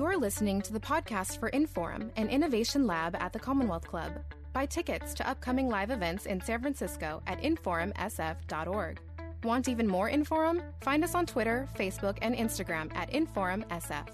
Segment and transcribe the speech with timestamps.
[0.00, 4.12] You're listening to the podcast for Inforum, an innovation lab at the Commonwealth Club.
[4.54, 8.98] Buy tickets to upcoming live events in San Francisco at inforumsf.org.
[9.44, 10.62] Want even more Inforum?
[10.80, 14.06] Find us on Twitter, Facebook, and Instagram at InforumSF.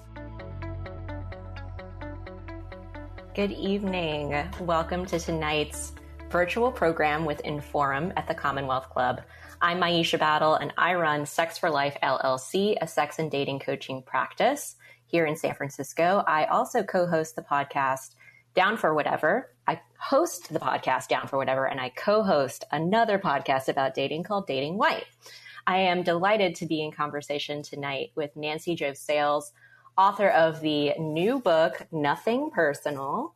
[3.36, 4.34] Good evening.
[4.58, 5.92] Welcome to tonight's
[6.30, 9.22] virtual program with Inforum at the Commonwealth Club.
[9.62, 14.02] I'm Myisha Battle, and I run Sex for Life LLC, a sex and dating coaching
[14.02, 14.74] practice
[15.06, 16.24] here in San Francisco.
[16.26, 18.14] I also co host the podcast
[18.54, 19.50] Down for Whatever.
[19.66, 24.24] I host the podcast Down for Whatever, and I co host another podcast about dating
[24.24, 25.06] called Dating White.
[25.66, 29.52] I am delighted to be in conversation tonight with Nancy Jo Sales,
[29.98, 33.34] author of the new book, Nothing Personal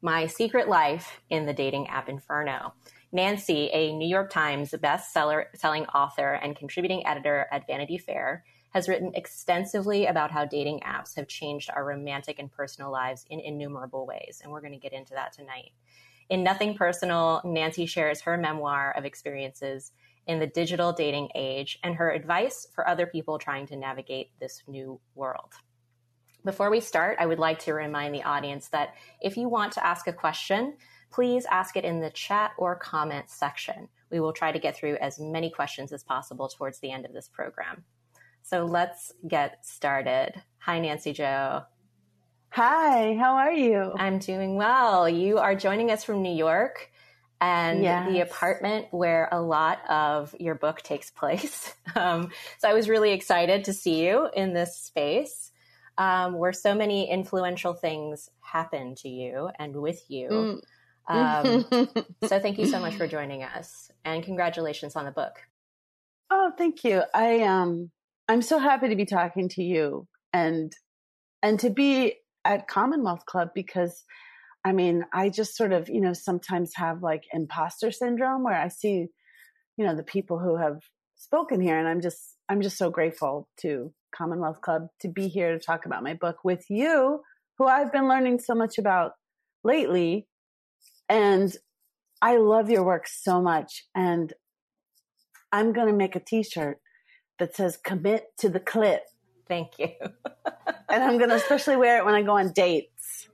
[0.00, 2.74] My Secret Life in the Dating App Inferno.
[3.10, 9.12] Nancy, a New York Times best-selling author and contributing editor at Vanity Fair, has written
[9.14, 14.40] extensively about how dating apps have changed our romantic and personal lives in innumerable ways,
[14.42, 15.70] and we're going to get into that tonight.
[16.28, 19.92] In Nothing Personal, Nancy shares her memoir of experiences
[20.26, 24.62] in the digital dating age and her advice for other people trying to navigate this
[24.66, 25.52] new world.
[26.44, 29.86] Before we start, I would like to remind the audience that if you want to
[29.86, 30.76] ask a question,
[31.12, 33.88] please ask it in the chat or comment section.
[34.10, 37.12] We will try to get through as many questions as possible towards the end of
[37.12, 37.84] this program.
[38.44, 40.34] So let's get started.
[40.58, 41.62] Hi, Nancy Jo.
[42.50, 43.94] Hi, how are you?
[43.96, 45.08] I'm doing well.
[45.08, 46.90] You are joining us from New York
[47.40, 48.06] and yes.
[48.12, 51.74] the apartment where a lot of your book takes place.
[51.96, 55.52] Um, so I was really excited to see you in this space
[55.96, 60.60] um, where so many influential things happen to you and with you.
[61.08, 61.64] Mm.
[61.70, 61.88] Um,
[62.26, 65.36] so thank you so much for joining us, and congratulations on the book.
[66.30, 67.04] Oh, thank you.
[67.14, 67.92] I um,
[68.28, 70.72] I'm so happy to be talking to you and
[71.42, 74.04] and to be at Commonwealth Club because
[74.66, 78.68] I mean, I just sort of, you know, sometimes have like imposter syndrome where I
[78.68, 79.08] see,
[79.76, 80.80] you know, the people who have
[81.16, 85.52] spoken here and I'm just I'm just so grateful to Commonwealth Club to be here
[85.52, 87.20] to talk about my book with you,
[87.58, 89.12] who I've been learning so much about
[89.62, 90.26] lately
[91.08, 91.54] and
[92.22, 93.84] I love your work so much.
[93.94, 94.32] And
[95.52, 96.78] I'm going to make a t shirt
[97.38, 99.00] that says commit to the clit.
[99.48, 99.88] Thank you.
[100.88, 103.28] and I'm going to especially wear it when I go on dates.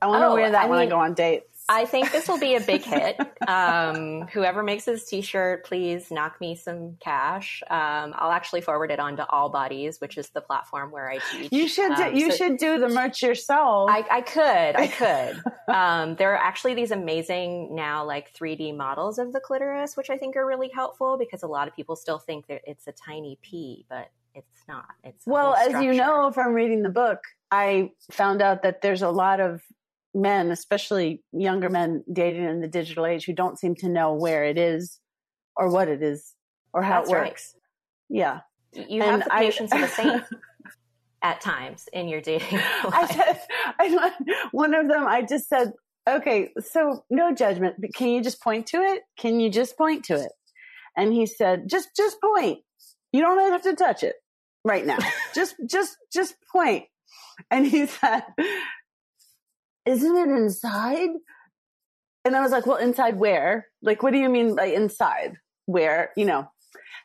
[0.00, 1.47] I want to oh, wear that I when mean, I go on dates.
[1.68, 3.16] I think this will be a big hit.
[3.46, 7.62] Um, whoever makes this T-shirt, please knock me some cash.
[7.70, 11.18] Um, I'll actually forward it on to All Bodies, which is the platform where I
[11.32, 11.52] teach.
[11.52, 13.90] You should do, um, you so should do the merch yourself.
[13.90, 14.86] I, I could, I
[15.66, 15.74] could.
[15.74, 20.18] Um, there are actually these amazing now like 3D models of the clitoris, which I
[20.18, 23.38] think are really helpful because a lot of people still think that it's a tiny
[23.42, 24.86] pea, but it's not.
[25.04, 29.10] It's well, as you know from reading the book, I found out that there's a
[29.10, 29.62] lot of
[30.14, 34.44] men, especially younger men dating in the digital age who don't seem to know where
[34.44, 34.98] it is
[35.56, 36.34] or what it is
[36.72, 37.54] or how That's it works.
[38.10, 38.18] Right.
[38.18, 38.40] Yeah.
[38.88, 40.22] You and have the patience I, of a saint
[41.22, 42.84] at times in your dating life.
[42.84, 43.40] I said,
[43.78, 44.12] I,
[44.52, 45.72] one of them, I just said,
[46.08, 49.02] okay, so no judgment, but can you just point to it?
[49.18, 50.32] Can you just point to it?
[50.96, 52.58] And he said, just, just point.
[53.12, 54.16] You don't have to touch it
[54.64, 54.98] right now.
[55.34, 56.84] just, just, just point.
[57.50, 58.22] And he said,
[59.88, 61.10] isn't it inside?
[62.24, 63.66] And I was like, well, inside where?
[63.80, 65.36] Like, what do you mean by inside?
[65.64, 66.46] Where, you know?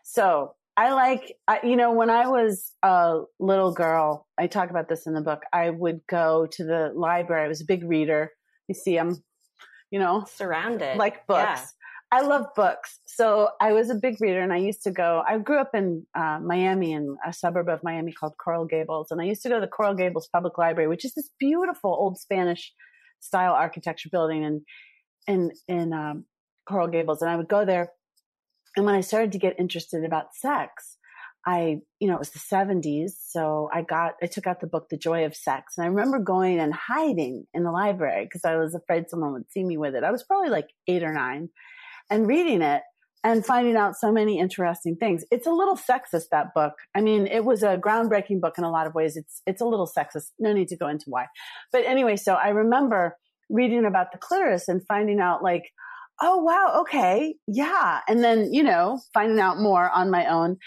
[0.03, 4.89] So I like, I, you know, when I was a little girl, I talk about
[4.89, 5.43] this in the book.
[5.53, 7.45] I would go to the library.
[7.45, 8.31] I was a big reader.
[8.67, 9.23] You see, I'm,
[9.91, 11.73] you know, surrounded like books.
[12.13, 12.99] I love books.
[13.07, 16.05] So I was a big reader and I used to go, I grew up in
[16.13, 19.07] uh, Miami in a suburb of Miami called Coral Gables.
[19.09, 21.89] And I used to go to the Coral Gables Public Library, which is this beautiful
[21.89, 22.71] old Spanish
[23.19, 24.61] style architecture building in,
[25.25, 26.25] in, in um,
[26.69, 27.23] Coral Gables.
[27.23, 27.89] And I would go there.
[28.77, 30.97] And when I started to get interested about sex,
[31.47, 33.13] I, you know, it was the 70s.
[33.27, 35.79] So I got, I took out the book, The Joy of Sex.
[35.79, 39.49] And I remember going and hiding in the library because I was afraid someone would
[39.49, 40.03] see me with it.
[40.03, 41.49] I was probably like eight or nine
[42.09, 42.81] and reading it
[43.23, 45.23] and finding out so many interesting things.
[45.31, 46.73] It's a little sexist that book.
[46.93, 49.15] I mean, it was a groundbreaking book in a lot of ways.
[49.15, 50.31] It's it's a little sexist.
[50.39, 51.27] No need to go into why.
[51.71, 53.15] But anyway, so I remember
[53.49, 55.71] reading about the clitoris and finding out like,
[56.21, 60.57] oh wow, okay, yeah, and then you know finding out more on my own,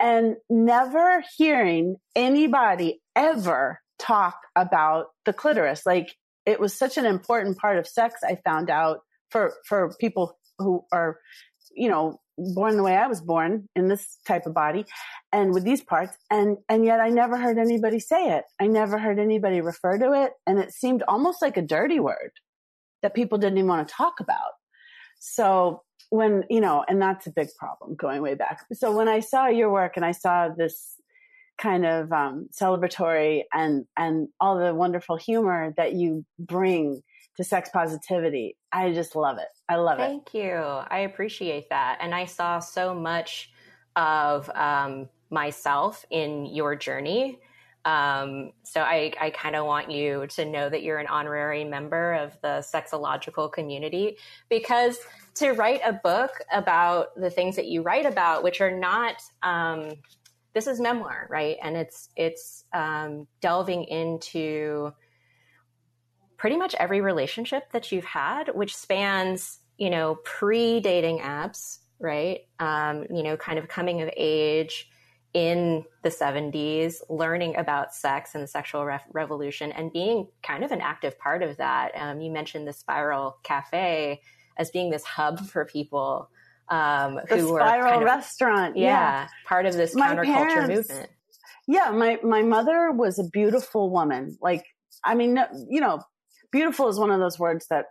[0.00, 5.86] and never hearing anybody ever talk about the clitoris.
[5.86, 8.16] Like it was such an important part of sex.
[8.24, 9.00] I found out
[9.30, 11.18] for for people who are,
[11.74, 12.20] you know,
[12.54, 14.86] born the way I was born in this type of body.
[15.32, 16.16] and with these parts.
[16.30, 18.44] And and yet i never heard anybody say it.
[18.60, 20.32] I never heard anybody refer to it.
[20.46, 22.32] And it seemed almost like a dirty word
[23.02, 24.52] that people didn't even want to talk about.
[25.18, 28.64] So when you know and that's a big problem going way back.
[28.72, 30.96] So when i saw your work and i saw this
[31.60, 37.02] kind of um, celebratory and and all the wonderful humor that you bring
[37.36, 38.56] to sex positivity.
[38.72, 39.48] I just love it.
[39.68, 40.32] I love thank it.
[40.32, 40.54] Thank you.
[40.54, 41.98] I appreciate that.
[42.00, 43.50] And i saw so much
[43.96, 47.38] of um, myself in your journey.
[47.84, 52.12] Um, so I, I kind of want you to know that you're an honorary member
[52.14, 54.18] of the sexological community
[54.50, 54.98] because
[55.36, 59.92] to write a book about the things that you write about, which are not, um,
[60.52, 61.56] this is memoir, right?
[61.62, 64.92] And it's, it's, um, delving into
[66.40, 72.40] pretty much every relationship that you've had, which spans, you know, pre dating apps, right?
[72.58, 74.90] Um, you know, kind of coming of age,
[75.32, 80.72] in the 70s, learning about sex and the sexual re- revolution and being kind of
[80.72, 81.92] an active part of that.
[81.94, 84.20] Um, you mentioned the Spiral Cafe
[84.56, 86.30] as being this hub for people
[86.68, 88.76] um, the who were Spiral kind of, restaurant.
[88.76, 91.10] Yeah, yeah, part of this my counterculture parents, movement.
[91.68, 94.36] Yeah, my my mother was a beautiful woman.
[94.40, 94.64] Like,
[95.04, 95.38] I mean,
[95.68, 96.00] you know,
[96.52, 97.86] beautiful is one of those words that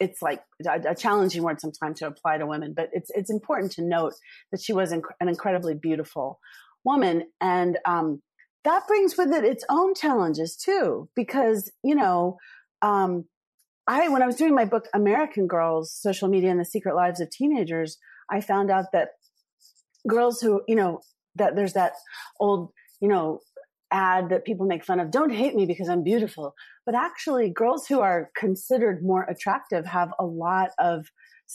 [0.00, 3.82] it's like a, challenging word sometimes to apply to women, but it's it's important to
[3.82, 4.14] note
[4.50, 6.40] that she was inc- an incredibly beautiful
[6.84, 8.20] woman, and um,
[8.64, 12.38] that brings with it its own challenges too, because you know.
[12.82, 13.24] Um,
[13.86, 17.20] I, when I was doing my book, American Girls, Social Media and the Secret Lives
[17.20, 17.98] of Teenagers,
[18.30, 19.08] I found out that
[20.08, 21.00] girls who, you know,
[21.36, 21.92] that there's that
[22.40, 22.70] old,
[23.00, 23.40] you know,
[23.94, 25.10] ad that people make fun of.
[25.10, 26.54] Don't hate me because i'm beautiful.
[26.84, 31.06] But actually girls who are considered more attractive have a lot of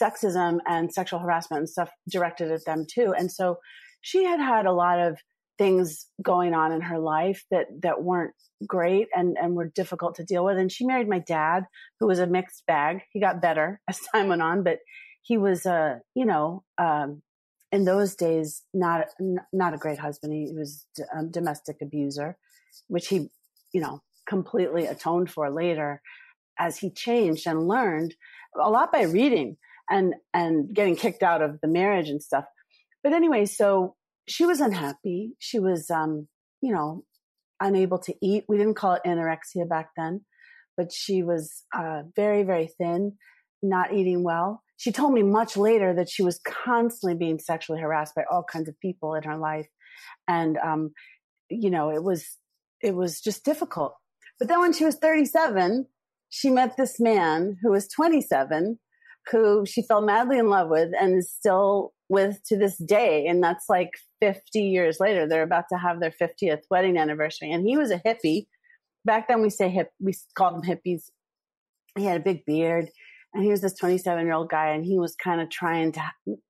[0.01, 3.13] sexism and sexual harassment and stuff directed at them too.
[3.17, 3.57] And so
[4.01, 5.17] she had had a lot of
[5.57, 8.33] things going on in her life that that weren't
[8.65, 10.57] great and and were difficult to deal with.
[10.57, 11.65] And she married my dad
[11.99, 13.01] who was a mixed bag.
[13.11, 14.79] He got better as time went on but
[15.23, 17.21] he was a you know um,
[17.71, 19.07] in those days not
[19.53, 20.33] not a great husband.
[20.33, 22.37] He was a domestic abuser,
[22.87, 23.29] which he,
[23.73, 26.01] you know, completely atoned for later
[26.57, 28.15] as he changed and learned
[28.59, 29.57] a lot by reading
[29.89, 32.45] and and getting kicked out of the marriage and stuff.
[33.03, 33.95] But anyway, so
[34.27, 35.33] she was unhappy.
[35.39, 36.27] She was um,
[36.61, 37.03] you know,
[37.59, 38.45] unable to eat.
[38.47, 40.21] We didn't call it anorexia back then,
[40.75, 43.17] but she was uh, very very thin,
[43.61, 48.15] not eating well she told me much later that she was constantly being sexually harassed
[48.15, 49.67] by all kinds of people in her life.
[50.25, 50.91] And, um,
[51.49, 52.37] you know, it was,
[52.81, 53.97] it was just difficult.
[54.39, 55.85] But then when she was 37,
[56.29, 58.79] she met this man who was 27,
[59.29, 63.27] who she fell madly in love with and is still with to this day.
[63.27, 63.91] And that's like
[64.21, 65.27] 50 years later.
[65.27, 67.51] They're about to have their 50th wedding anniversary.
[67.51, 68.47] And he was a hippie.
[69.03, 71.09] Back then we say hip, we called them hippies.
[71.97, 72.87] He had a big beard
[73.33, 76.01] and he was this 27 year old guy and he was kind of trying to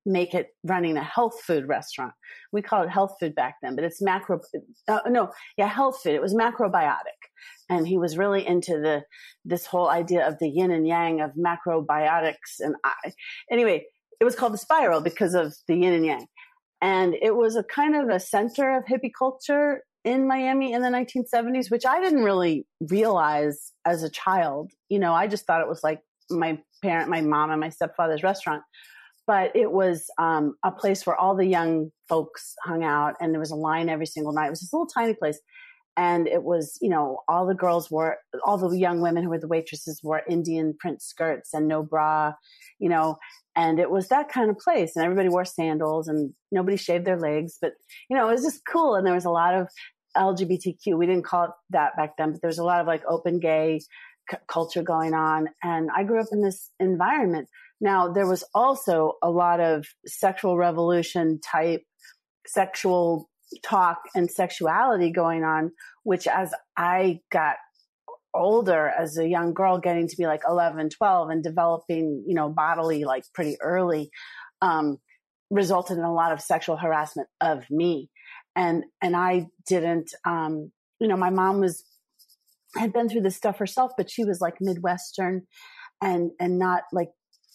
[0.06, 2.12] make it running a health food restaurant.
[2.52, 4.40] We called it health food back then but it's macro
[4.88, 6.14] uh, no yeah health food.
[6.14, 7.20] It was macrobiotic.
[7.68, 9.02] And he was really into the
[9.44, 13.12] this whole idea of the yin and yang of macrobiotics and I,
[13.50, 13.84] anyway
[14.20, 16.26] it was called the spiral because of the yin and yang.
[16.82, 20.88] And it was a kind of a center of hippie culture in Miami in the
[20.88, 24.70] 1970s, which I didn't really realize as a child.
[24.88, 28.22] You know, I just thought it was like my parent, my mom, and my stepfather's
[28.22, 28.62] restaurant.
[29.26, 33.40] But it was um, a place where all the young folks hung out, and there
[33.40, 34.46] was a line every single night.
[34.46, 35.38] It was this little tiny place,
[35.96, 39.38] and it was you know all the girls wore, all the young women who were
[39.38, 42.32] the waitresses wore Indian print skirts and no bra,
[42.78, 43.18] you know,
[43.54, 44.96] and it was that kind of place.
[44.96, 47.72] And everybody wore sandals, and nobody shaved their legs, but
[48.08, 48.96] you know it was just cool.
[48.96, 49.68] And there was a lot of
[50.16, 50.98] LGBTQ.
[50.98, 53.38] We didn't call it that back then, but there was a lot of like open
[53.38, 53.80] gay
[54.48, 55.48] culture going on.
[55.62, 57.48] And I grew up in this environment.
[57.80, 61.82] Now, there was also a lot of sexual revolution type
[62.46, 63.28] sexual
[63.62, 65.72] talk and sexuality going on,
[66.02, 67.56] which as I got
[68.34, 72.48] older as a young girl, getting to be like 11, 12 and developing, you know,
[72.48, 74.10] bodily like pretty early,
[74.62, 74.98] um,
[75.50, 78.08] resulted in a lot of sexual harassment of me.
[78.54, 80.70] And, and I didn't, um,
[81.00, 81.84] you know, my mom was
[82.76, 85.42] had been through this stuff herself, but she was like Midwestern
[86.02, 87.08] and, and not like,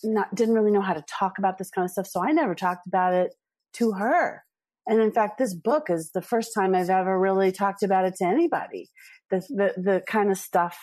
[0.04, 2.08] not, didn't really know how to talk about this kind of stuff.
[2.08, 3.34] So I never talked about it
[3.74, 4.44] to her.
[4.88, 8.16] And in fact, this book is the first time I've ever really talked about it
[8.18, 8.90] to anybody.
[9.32, 10.78] The, the, the kind of stuff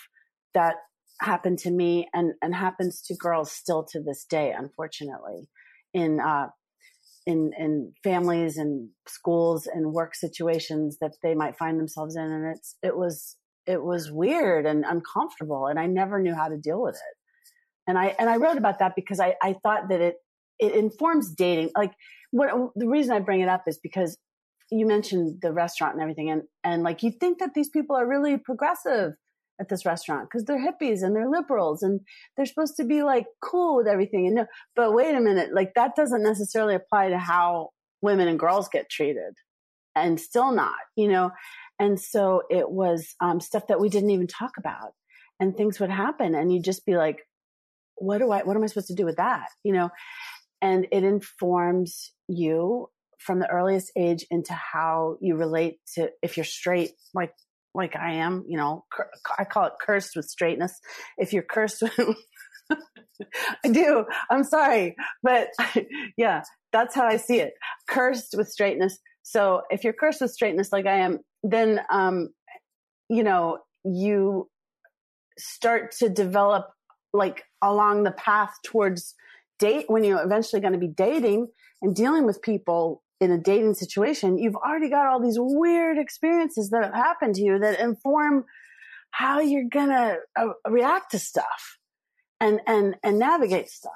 [0.55, 0.75] that
[1.21, 5.49] happened to me and, and happens to girls still to this day, unfortunately,
[5.95, 6.49] in, uh,
[7.27, 12.57] in in families and schools and work situations that they might find themselves in and
[12.57, 13.37] it's it was
[13.67, 17.17] it was weird and uncomfortable and I never knew how to deal with it.
[17.87, 20.17] And I and I wrote about that because I I thought that it
[20.59, 21.71] it informs dating.
[21.77, 21.93] Like
[22.31, 24.19] what the reason I bring it up is because
[24.73, 28.09] you mentioned the restaurant and everything and and like you think that these people are
[28.09, 29.13] really progressive
[29.61, 32.01] at this restaurant because they're hippies and they're liberals and
[32.37, 35.73] they're supposed to be like cool with everything and no but wait a minute like
[35.75, 37.69] that doesn't necessarily apply to how
[38.01, 39.35] women and girls get treated
[39.95, 41.31] and still not you know
[41.83, 44.93] and so it was um, stuff that we didn't even talk about
[45.41, 47.19] and things would happen and you'd just be like
[47.97, 49.91] what do i what am i supposed to do with that you know
[50.61, 56.45] and it informs you from the earliest age into how you relate to if you're
[56.45, 57.33] straight like
[57.75, 60.79] like I am, you know, cur- I call it cursed with straightness.
[61.17, 62.17] If you're cursed with,
[63.65, 64.05] I do.
[64.31, 65.49] I'm sorry, but
[66.17, 67.55] yeah, that's how I see it.
[67.89, 68.99] Cursed with straightness.
[69.23, 72.31] So if you're cursed with straightness like I am, then um,
[73.09, 74.49] you know, you
[75.39, 76.71] start to develop
[77.13, 79.15] like along the path towards
[79.59, 81.49] date when you're eventually going to be dating
[81.83, 86.71] and dealing with people in a dating situation, you've already got all these weird experiences
[86.71, 88.45] that have happened to you that inform
[89.13, 91.79] how you're gonna uh, react to stuff
[92.41, 93.93] and and and navigate stuff.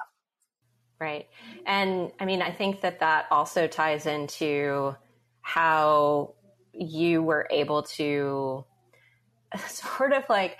[1.01, 1.27] Right,
[1.67, 4.95] and I mean, I think that that also ties into
[5.47, 6.35] how
[6.73, 8.65] you were able to
[9.69, 10.59] sort of like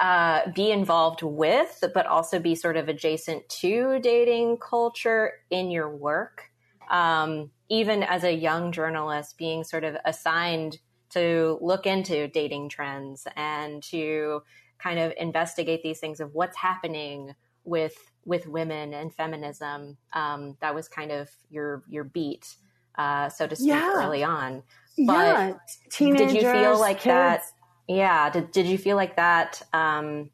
[0.00, 5.88] uh, be involved with, but also be sort of adjacent to dating culture in your
[5.88, 6.50] work.
[6.90, 10.78] Um, even as a young journalist, being sort of assigned
[11.10, 14.42] to look into dating trends and to
[14.78, 19.96] kind of investigate these things of what's happening with with women and feminism.
[20.12, 22.56] Um, that was kind of your your beat,
[22.96, 23.92] uh, so to speak, yeah.
[23.96, 24.62] early on.
[24.96, 25.52] But yeah,
[25.90, 27.04] teenagers, did you feel like kids.
[27.06, 27.42] that?
[27.88, 30.30] Yeah, did did you feel like that um,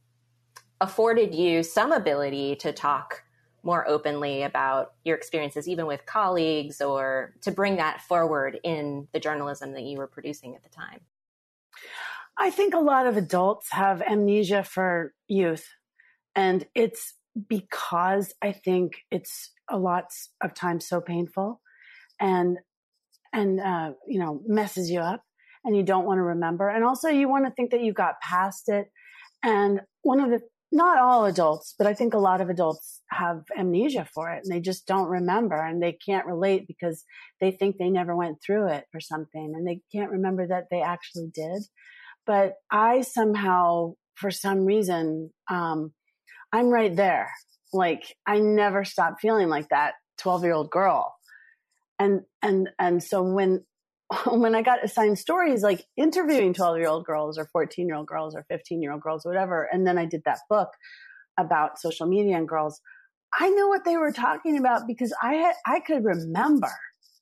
[0.81, 3.25] afforded you some ability to talk
[3.63, 9.21] more openly about your experiences, even with colleagues, or to bring that forward in the
[9.21, 11.01] journalism that you were producing at the time?
[12.39, 15.69] I think a lot of adults have amnesia for youth.
[16.35, 17.15] And it's
[17.49, 20.07] because I think it's a lot
[20.41, 21.61] of times so painful
[22.21, 22.59] and,
[23.33, 25.23] and, uh, you know, messes you up
[25.65, 26.69] and you don't want to remember.
[26.69, 28.91] And also you want to think that you got past it.
[29.43, 30.41] And one of the
[30.73, 34.53] not all adults, but I think a lot of adults have amnesia for it and
[34.53, 37.05] they just don't remember and they can't relate because
[37.41, 40.81] they think they never went through it or something and they can't remember that they
[40.81, 41.63] actually did.
[42.25, 45.93] But I somehow, for some reason, um,
[46.53, 47.31] I'm right there.
[47.73, 51.15] Like I never stopped feeling like that 12 year old girl.
[52.01, 53.65] And, and, and so when
[54.27, 58.07] when I got assigned stories, like interviewing 12 year old girls or 14 year old
[58.07, 59.69] girls or 15 year old girls, whatever.
[59.71, 60.71] And then I did that book
[61.39, 62.81] about social media and girls.
[63.33, 66.73] I knew what they were talking about because I had, I could remember,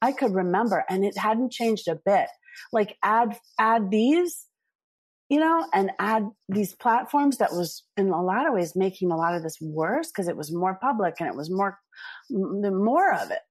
[0.00, 2.28] I could remember and it hadn't changed a bit.
[2.72, 4.46] Like add, add these,
[5.28, 9.16] you know, and add these platforms that was in a lot of ways making a
[9.16, 11.78] lot of this worse because it was more public and it was more,
[12.30, 13.42] more of it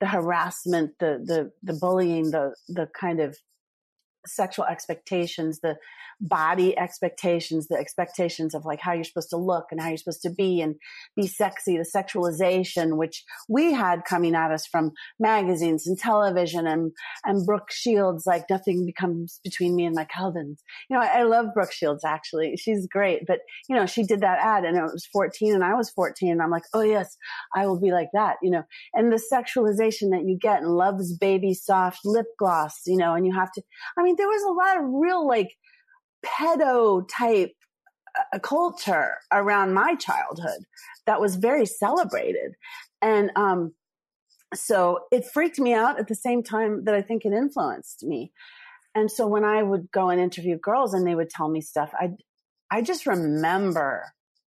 [0.00, 3.36] the harassment, the the the bullying, the the kind of
[4.26, 5.76] sexual expectations, the
[6.20, 10.22] body expectations, the expectations of like how you're supposed to look and how you're supposed
[10.22, 10.76] to be and
[11.14, 16.92] be sexy, the sexualization, which we had coming at us from magazines and television and,
[17.24, 20.62] and Brooke Shields, like nothing becomes between me and my Calvins.
[20.88, 22.56] You know, I, I love Brooke Shields actually.
[22.56, 25.74] She's great, but you know, she did that ad and it was 14 and I
[25.74, 27.16] was 14 and I'm like, oh yes,
[27.54, 28.64] I will be like that, you know,
[28.94, 33.26] and the sexualization that you get and Love's Baby Soft lip gloss, you know, and
[33.26, 33.62] you have to,
[33.98, 35.54] I mean, there was a lot of real like
[36.24, 37.52] pedo type
[38.32, 40.64] uh, culture around my childhood
[41.06, 42.52] that was very celebrated.
[43.02, 43.74] And, um,
[44.54, 48.32] so it freaked me out at the same time that I think it influenced me.
[48.94, 51.90] And so when I would go and interview girls and they would tell me stuff,
[51.94, 52.12] I,
[52.70, 54.04] I just remember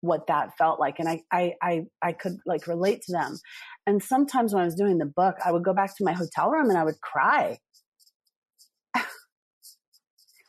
[0.01, 0.99] what that felt like.
[0.99, 3.39] And I, I, I, I could like relate to them.
[3.87, 6.51] And sometimes when I was doing the book, I would go back to my hotel
[6.51, 7.57] room and I would cry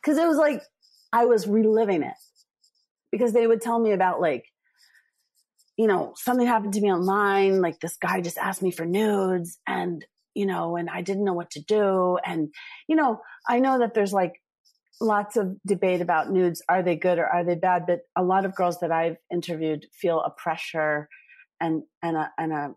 [0.09, 0.63] Cause it was like,
[1.13, 2.15] I was reliving it
[3.11, 4.43] because they would tell me about like,
[5.77, 7.61] you know, something happened to me online.
[7.61, 11.33] Like this guy just asked me for nudes and, you know, and I didn't know
[11.33, 12.17] what to do.
[12.25, 12.51] And,
[12.87, 14.41] you know, I know that there's like
[14.99, 16.63] lots of debate about nudes.
[16.67, 17.85] Are they good or are they bad?
[17.85, 21.07] But a lot of girls that I've interviewed feel a pressure
[21.61, 22.73] and, and a, and a,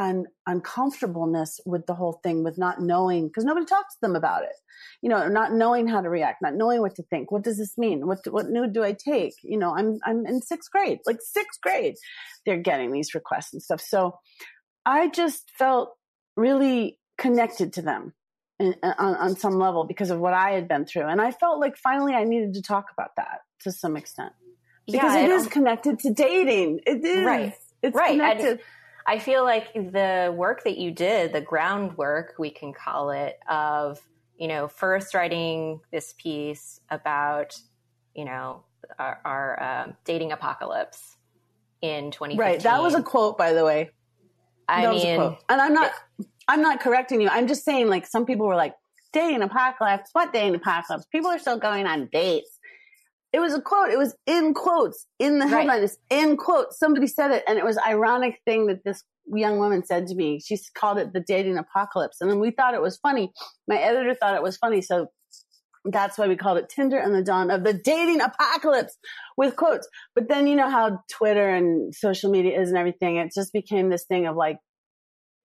[0.00, 4.42] un, uncomfortableness with the whole thing, with not knowing, because nobody talks to them about
[4.42, 4.56] it.
[5.02, 7.30] You know, not knowing how to react, not knowing what to think.
[7.30, 8.06] What does this mean?
[8.06, 9.34] What what nude do I take?
[9.42, 11.94] You know, I'm I'm in sixth grade, like sixth grade.
[12.46, 13.80] They're getting these requests and stuff.
[13.80, 14.18] So
[14.86, 15.90] I just felt
[16.36, 18.14] really connected to them
[18.58, 21.60] in, on, on some level because of what I had been through, and I felt
[21.60, 24.32] like finally I needed to talk about that to some extent
[24.86, 26.80] because yeah, it is connected to dating.
[26.86, 27.54] It is right.
[27.82, 28.12] It's right.
[28.12, 28.60] connected.
[29.10, 34.00] I feel like the work that you did, the groundwork, we can call it, of,
[34.38, 37.58] you know, first writing this piece about,
[38.14, 38.62] you know,
[39.00, 41.16] our, our uh, dating apocalypse
[41.82, 42.38] in 2015.
[42.38, 42.60] Right.
[42.60, 43.90] That was a quote, by the way.
[44.68, 45.90] I that mean, and I'm not,
[46.20, 47.28] it, I'm not correcting you.
[47.28, 48.76] I'm just saying, like, some people were like,
[49.12, 50.10] dating apocalypse.
[50.12, 51.04] What dating apocalypse?
[51.06, 52.59] People are still going on dates
[53.32, 53.90] it was a quote.
[53.90, 55.68] It was in quotes in the headline.
[55.68, 55.82] Right.
[55.84, 56.78] It's in quotes.
[56.78, 60.40] Somebody said it, and it was ironic thing that this young woman said to me.
[60.40, 63.32] She called it the dating apocalypse, and then we thought it was funny.
[63.68, 65.08] My editor thought it was funny, so
[65.84, 68.98] that's why we called it Tinder and the dawn of the dating apocalypse
[69.36, 69.88] with quotes.
[70.14, 73.16] But then you know how Twitter and social media is and everything.
[73.16, 74.58] It just became this thing of like,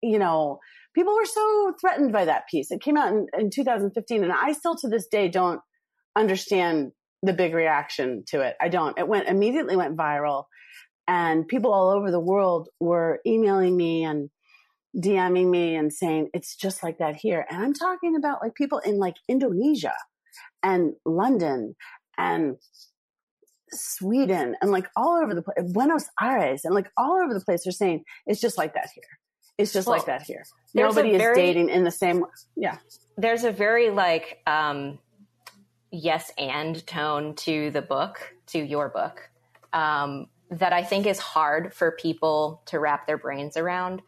[0.03, 0.61] you know,
[0.95, 2.71] people were so threatened by that piece.
[2.71, 5.61] It came out in, in 2015, and I still to this day don't
[6.17, 8.57] understand the big reaction to it.
[8.61, 8.99] I don't.
[8.99, 10.45] It went immediately went viral
[11.09, 14.31] and people all over the world were emailing me and
[14.97, 17.47] DMing me and saying it's just like that here.
[17.51, 19.95] And I'm talking about like people in like Indonesia
[20.63, 21.75] and London
[22.19, 22.57] and
[23.73, 27.65] Sweden and like all over the place, Buenos Aires and like all over the place.
[27.65, 29.05] They're saying it's just like that here.
[29.59, 30.45] It's just well, like that here.
[30.75, 32.25] Nobody very, is dating in the same.
[32.57, 32.79] Yeah.
[33.17, 34.99] There's a very like, um,
[35.93, 39.31] yes and tone to the book, to your book,
[39.73, 44.03] um, that I think is hard for people to wrap their brains around.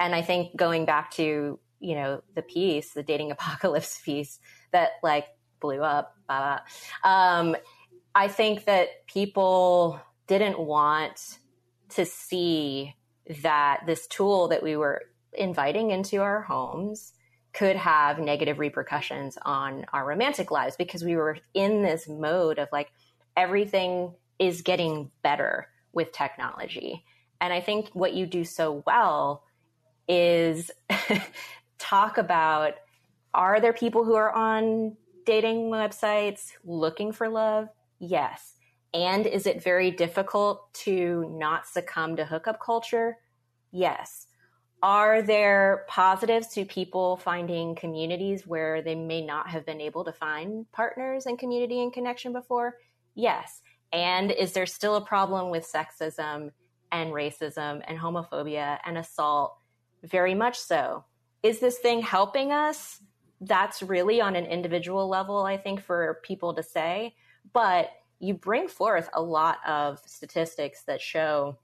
[0.00, 4.40] And I think going back to, you know, the piece, the dating apocalypse piece
[4.72, 5.28] that like
[5.60, 6.16] blew up,
[7.04, 7.56] um,
[8.14, 11.38] I think that people didn't want
[11.90, 12.94] to see
[13.42, 17.12] that this tool that we were inviting into our homes
[17.58, 22.68] could have negative repercussions on our romantic lives because we were in this mode of
[22.70, 22.92] like
[23.36, 27.04] everything is getting better with technology.
[27.40, 29.42] And I think what you do so well
[30.06, 30.70] is
[31.78, 32.74] talk about
[33.34, 37.68] are there people who are on dating websites looking for love?
[37.98, 38.54] Yes.
[38.94, 43.16] And is it very difficult to not succumb to hookup culture?
[43.72, 44.27] Yes.
[44.82, 50.12] Are there positives to people finding communities where they may not have been able to
[50.12, 52.76] find partners and community and connection before?
[53.14, 53.60] Yes.
[53.92, 56.52] And is there still a problem with sexism
[56.92, 59.56] and racism and homophobia and assault?
[60.04, 61.04] Very much so.
[61.42, 63.00] Is this thing helping us?
[63.40, 67.16] That's really on an individual level, I think, for people to say.
[67.52, 71.58] But you bring forth a lot of statistics that show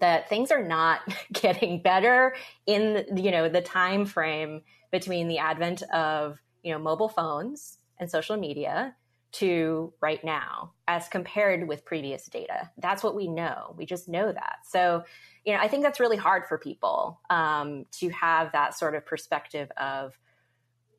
[0.00, 1.00] that things are not
[1.32, 2.34] getting better
[2.66, 8.10] in you know the time frame between the advent of you know mobile phones and
[8.10, 8.94] social media
[9.32, 12.68] to right now as compared with previous data.
[12.78, 13.74] That's what we know.
[13.76, 14.56] We just know that.
[14.64, 15.04] So
[15.44, 19.04] you know i think that's really hard for people um, to have that sort of
[19.06, 20.18] perspective of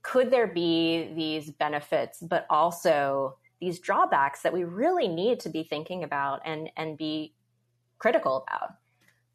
[0.02, 5.64] could there be these benefits but also these drawbacks that we really need to be
[5.64, 7.34] thinking about and and be
[8.00, 8.72] critical about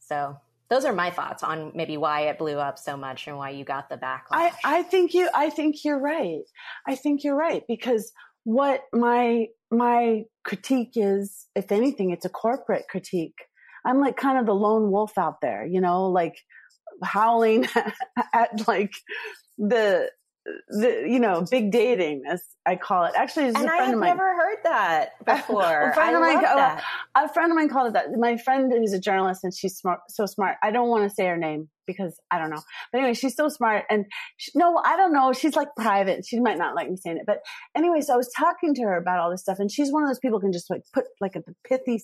[0.06, 0.36] so
[0.68, 3.64] those are my thoughts on maybe why it blew up so much and why you
[3.64, 4.22] got the backlash.
[4.32, 6.42] I, I think you I think you're right.
[6.86, 8.12] I think you're right because
[8.44, 13.38] what my my critique is, if anything, it's a corporate critique.
[13.84, 16.36] I'm like kind of the lone wolf out there, you know, like
[17.02, 17.66] howling
[18.32, 18.94] at like
[19.58, 20.10] the
[20.68, 23.12] the you know big dating as I call it.
[23.16, 25.62] Actually, and I have never heard that before.
[25.90, 26.84] a friend I of mine, love uh, that.
[27.16, 28.06] a friend of mine called it that.
[28.16, 30.56] My friend who's a journalist and she's smart, so smart.
[30.62, 32.62] I don't want to say her name because I don't know.
[32.92, 33.84] But anyway, she's so smart.
[33.88, 34.06] And
[34.36, 35.32] she, no, I don't know.
[35.32, 36.24] She's like private.
[36.26, 37.24] She might not like me saying it.
[37.26, 37.40] But
[37.76, 40.08] anyway, so I was talking to her about all this stuff, and she's one of
[40.08, 42.02] those people who can just like put like a pithy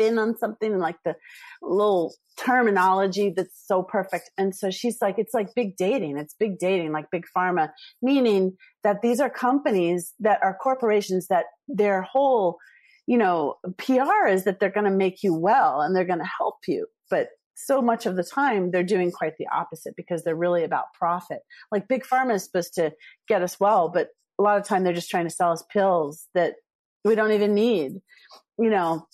[0.00, 1.14] spin on something like the
[1.62, 4.30] little terminology that's so perfect.
[4.38, 6.16] And so she's like, it's like big dating.
[6.16, 11.46] It's big dating, like big pharma, meaning that these are companies that are corporations that
[11.68, 12.58] their whole,
[13.06, 16.30] you know, PR is that they're going to make you well and they're going to
[16.38, 16.86] help you.
[17.10, 20.94] But so much of the time they're doing quite the opposite because they're really about
[20.98, 21.40] profit.
[21.70, 22.92] Like big pharma is supposed to
[23.28, 24.08] get us well, but
[24.38, 26.54] a lot of time they're just trying to sell us pills that
[27.04, 28.00] we don't even need.
[28.58, 29.06] You know,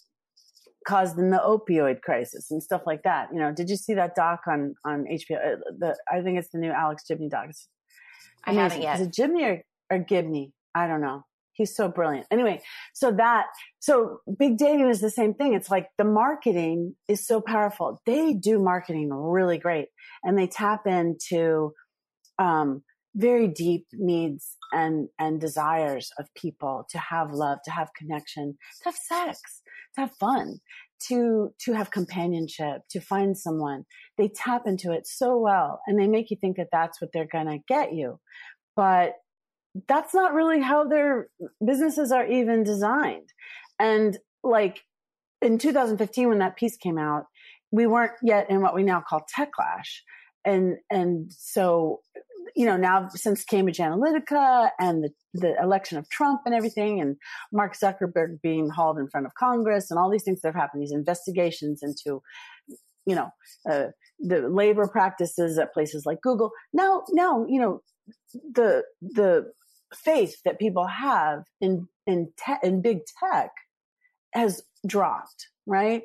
[0.87, 3.29] caused in the opioid crisis and stuff like that.
[3.33, 5.37] You know, did you see that doc on on HBO?
[5.37, 7.47] Uh, the I think it's the new Alex Gibney doc.
[7.51, 7.69] It's
[8.45, 9.01] I haven't yet.
[9.01, 10.53] Is it Gibney or, or Gibney?
[10.75, 11.25] I don't know.
[11.53, 12.27] He's so brilliant.
[12.31, 12.63] Anyway,
[12.95, 13.47] so that
[13.81, 15.55] so big dating is the same thing.
[15.55, 18.01] It's like the marketing is so powerful.
[18.05, 19.89] They do marketing really great,
[20.23, 21.73] and they tap into
[22.39, 22.83] um,
[23.15, 28.91] very deep needs and and desires of people to have love, to have connection, to
[28.91, 29.63] have sex,
[29.97, 30.59] to have fun,
[31.09, 33.85] to to have companionship, to find someone.
[34.17, 37.29] They tap into it so well, and they make you think that that's what they're
[37.31, 38.21] going to get you,
[38.75, 39.15] but
[39.89, 41.29] that's not really how their
[41.65, 43.29] businesses are even designed.
[43.79, 44.81] And like
[45.43, 47.25] in 2015, when that piece came out,
[47.71, 50.01] we weren't yet in what we now call techlash.
[50.45, 52.01] And, and so,
[52.57, 57.17] you know, now since Cambridge Analytica and the, the election of Trump and everything and
[57.53, 60.83] Mark Zuckerberg being hauled in front of Congress and all these things that have happened,
[60.83, 62.23] these investigations into,
[63.05, 63.29] you know,
[63.71, 63.89] uh,
[64.19, 66.51] the labor practices at places like Google.
[66.73, 67.83] Now, now, you know,
[68.55, 69.53] the, the
[69.95, 73.51] faith that people have in in te- in big tech
[74.33, 76.03] has dropped, right?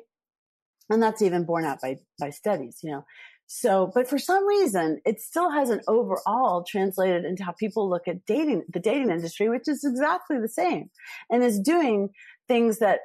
[0.90, 3.04] And that's even borne out by by studies, you know.
[3.46, 8.24] So, but for some reason, it still hasn't overall translated into how people look at
[8.24, 10.90] dating, the dating industry, which is exactly the same
[11.30, 12.10] and is doing
[12.48, 13.00] things that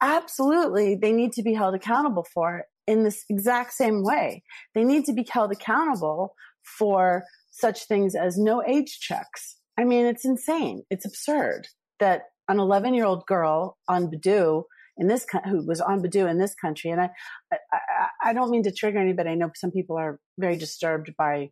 [0.00, 4.42] absolutely they need to be held accountable for in this exact same way.
[4.74, 10.06] They need to be held accountable for such things as no age checks, I mean,
[10.06, 10.82] it's insane.
[10.90, 11.68] It's absurd
[12.00, 14.64] that an 11 year old girl on Badoo
[14.98, 17.10] in this who was on Badoo in this country, and I,
[17.52, 17.58] I,
[18.24, 19.30] I don't mean to trigger anybody.
[19.30, 21.50] I know some people are very disturbed by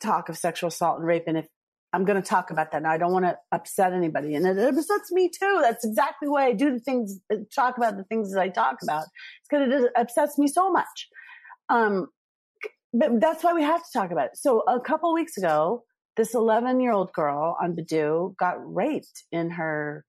[0.00, 1.46] talk of sexual assault and rape, and if
[1.92, 4.58] I'm going to talk about that now, I don't want to upset anybody, and it
[4.58, 5.58] upsets me too.
[5.62, 7.20] That's exactly why I do the things,
[7.54, 9.04] talk about the things that I talk about.
[9.04, 11.08] It's because it upsets me so much.
[11.68, 12.08] Um,
[12.92, 14.36] but that's why we have to talk about it.
[14.36, 15.84] So a couple weeks ago,
[16.16, 20.04] this 11 year old girl on Badoo got raped in her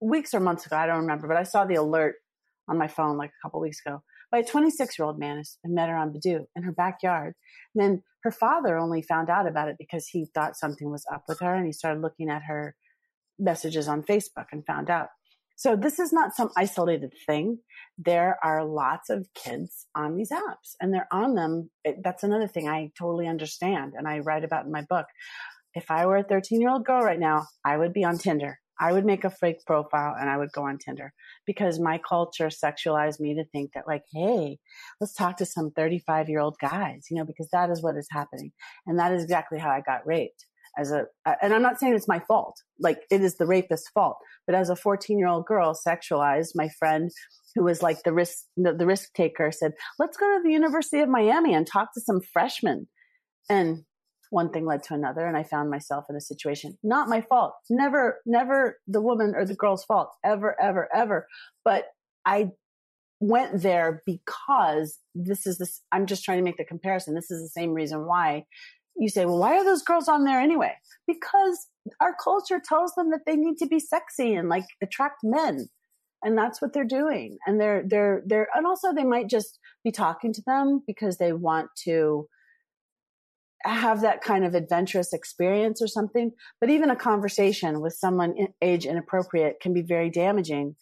[0.00, 0.76] weeks or months ago.
[0.76, 2.16] I don't remember, but I saw the alert
[2.68, 5.74] on my phone like a couple weeks ago by a 26 year old man and
[5.74, 7.34] met her on Badoo in her backyard.
[7.74, 11.24] And then her father only found out about it because he thought something was up
[11.28, 12.74] with her and he started looking at her
[13.38, 15.08] messages on Facebook and found out.
[15.56, 17.58] So this is not some isolated thing.
[17.96, 21.70] There are lots of kids on these apps and they're on them.
[21.84, 25.06] It, that's another thing I totally understand and I write about in my book.
[25.74, 28.58] If I were a 13 year old girl right now, I would be on Tinder.
[28.80, 31.12] I would make a fake profile and I would go on Tinder
[31.46, 34.58] because my culture sexualized me to think that like, hey,
[35.00, 38.08] let's talk to some 35 year old guys, you know, because that is what is
[38.10, 38.52] happening.
[38.86, 41.06] And that is exactly how I got raped as a,
[41.42, 42.56] and I'm not saying it's my fault.
[42.80, 46.68] Like it is the rapist's fault, but as a 14 year old girl sexualized, my
[46.78, 47.10] friend
[47.54, 51.00] who was like the risk, the, the risk taker said, let's go to the University
[51.00, 52.88] of Miami and talk to some freshmen.
[53.48, 53.84] And
[54.30, 55.26] one thing led to another.
[55.26, 59.44] And I found myself in a situation, not my fault, never, never the woman or
[59.44, 61.26] the girl's fault, ever, ever, ever.
[61.64, 61.84] But
[62.24, 62.50] I
[63.20, 67.14] went there because this is this, I'm just trying to make the comparison.
[67.14, 68.44] This is the same reason why
[68.96, 70.72] you say, well, why are those girls on there anyway?
[71.06, 71.68] Because
[72.00, 75.68] our culture tells them that they need to be sexy and like attract men.
[76.22, 77.36] And that's what they're doing.
[77.46, 81.32] And they're, they're, they're, and also they might just be talking to them because they
[81.32, 82.28] want to
[83.72, 86.32] have that kind of adventurous experience or something.
[86.60, 90.76] But even a conversation with someone age inappropriate can be very damaging.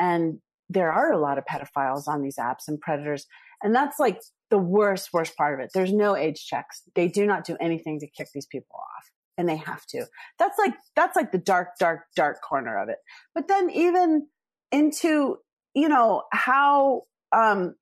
[0.00, 3.26] And there are a lot of pedophiles on these apps and predators.
[3.62, 4.20] And that's like
[4.50, 5.70] the worst, worst part of it.
[5.72, 6.82] There's no age checks.
[6.94, 10.06] They do not do anything to kick these people off and they have to.
[10.38, 12.98] That's like, that's like the dark, dark, dark corner of it.
[13.34, 14.28] But then even
[14.72, 15.38] into,
[15.74, 17.74] you know, how, um,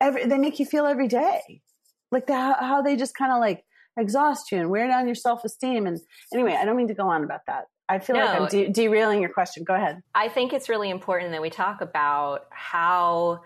[0.00, 1.62] every, they make you feel every day.
[2.10, 3.64] Like the, how they just kind of like
[3.98, 5.86] exhaust you and wear down your self esteem.
[5.86, 6.00] And
[6.32, 7.66] anyway, I don't mean to go on about that.
[7.88, 9.64] I feel no, like I'm de- derailing your question.
[9.64, 10.00] Go ahead.
[10.14, 13.40] I think it's really important that we talk about how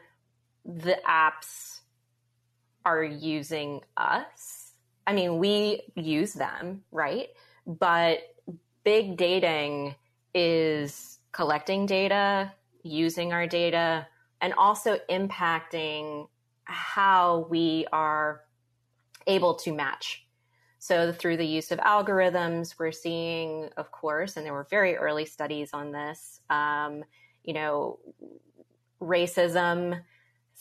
[0.66, 1.81] the apps
[2.85, 4.72] are using us.
[5.07, 7.29] I mean, we use them, right?
[7.66, 8.20] But
[8.85, 9.94] big dating
[10.35, 14.07] is collecting data, using our data,
[14.40, 16.29] and also impacting
[16.64, 18.43] how we are
[19.26, 20.26] able to match.
[20.78, 25.24] So, through the use of algorithms, we're seeing, of course, and there were very early
[25.24, 27.04] studies on this, um,
[27.42, 27.98] you know,
[29.00, 30.00] racism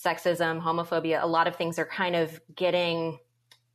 [0.01, 3.19] sexism, homophobia, a lot of things are kind of getting,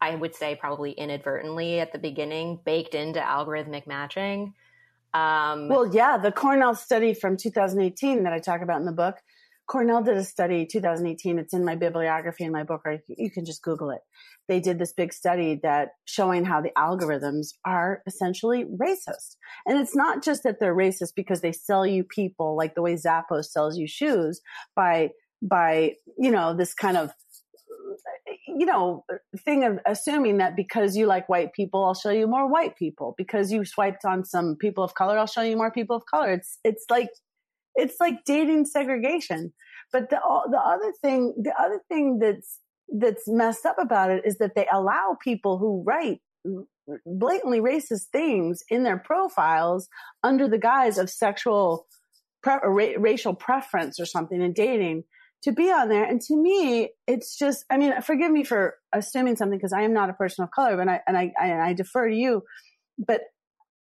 [0.01, 4.55] I would say, probably inadvertently at the beginning, baked into algorithmic matching.
[5.15, 9.17] Um, well, yeah, the Cornell study from 2018 that I talk about in the book.
[9.69, 11.39] Cornell did a study 2018.
[11.39, 14.01] It's in my bibliography in my book, or you can just Google it.
[14.49, 19.37] They did this big study that showing how the algorithms are essentially racist.
[19.67, 22.95] And it's not just that they're racist because they sell you people like the way
[22.95, 24.41] Zappos sells you shoes
[24.75, 25.11] by,
[25.43, 27.13] by, you know, this kind of
[28.47, 29.05] you know,
[29.45, 33.15] thing of assuming that because you like white people, I'll show you more white people.
[33.17, 36.33] Because you swiped on some people of color, I'll show you more people of color.
[36.33, 37.11] It's it's like
[37.79, 39.53] it's like dating segregation.
[39.93, 40.19] But the
[40.51, 44.67] the other thing, the other thing that's that's messed up about it is that they
[44.73, 46.21] allow people who write
[47.07, 49.89] blatantly racist things in their profiles
[50.23, 51.87] under the guise of sexual
[52.43, 55.05] pre- ra- racial preference or something in dating
[55.43, 56.05] to be on there.
[56.05, 59.93] And to me, it's just, I mean, forgive me for assuming something because I am
[59.93, 62.43] not a person of color, and I, and I, I, I defer to you,
[62.99, 63.21] but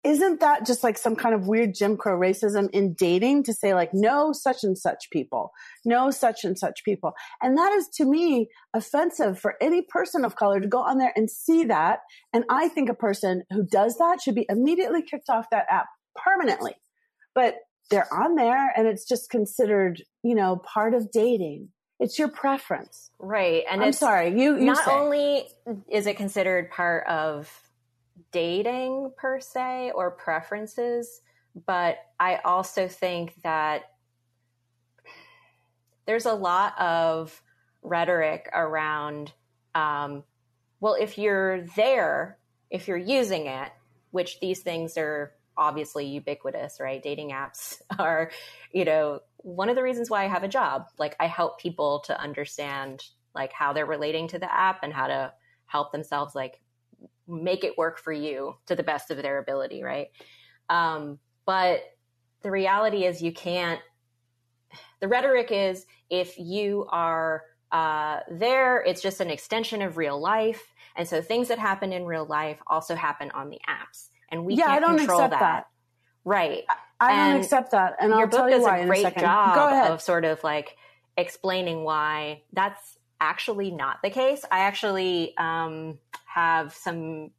[0.02, 3.74] isn't that just like some kind of weird Jim Crow racism in dating to say
[3.74, 5.52] like, no such and such people,
[5.84, 7.12] no such and such people.
[7.42, 11.12] And that is to me offensive for any person of color to go on there
[11.14, 12.00] and see that.
[12.32, 15.86] And I think a person who does that should be immediately kicked off that app
[16.16, 16.74] permanently.
[17.34, 17.56] But
[17.90, 21.68] they're on there and it's just considered, you know, part of dating.
[21.98, 23.10] It's your preference.
[23.18, 23.64] Right.
[23.70, 24.90] And I'm sorry, you, you not say.
[24.90, 25.44] only
[25.90, 27.52] is it considered part of
[28.32, 31.20] dating per se or preferences,
[31.66, 33.82] but I also think that
[36.06, 37.40] there's a lot of
[37.82, 39.32] rhetoric around,
[39.74, 40.24] um,
[40.80, 42.38] well, if you're there,
[42.70, 43.70] if you're using it,
[44.10, 47.02] which these things are obviously ubiquitous, right?
[47.02, 48.30] Dating apps are,
[48.72, 50.86] you know, one of the reasons why I have a job.
[50.98, 55.06] Like I help people to understand like how they're relating to the app and how
[55.06, 55.32] to
[55.66, 56.60] help themselves like
[57.30, 60.08] make it work for you to the best of their ability, right?
[60.68, 61.80] Um, but
[62.42, 63.80] the reality is you can't
[65.00, 70.74] the rhetoric is if you are uh, there, it's just an extension of real life.
[70.96, 74.54] And so things that happen in real life also happen on the apps and we
[74.54, 75.40] yeah, can't I don't control accept that.
[75.40, 75.66] that.
[76.24, 76.64] Right.
[77.00, 77.96] I And don't accept that.
[78.00, 79.90] And Your I'll book does a in a great job Go ahead.
[79.90, 80.76] of sort of like
[81.16, 84.44] explaining why that's actually not the case.
[84.50, 85.98] I actually um,
[86.40, 87.30] have some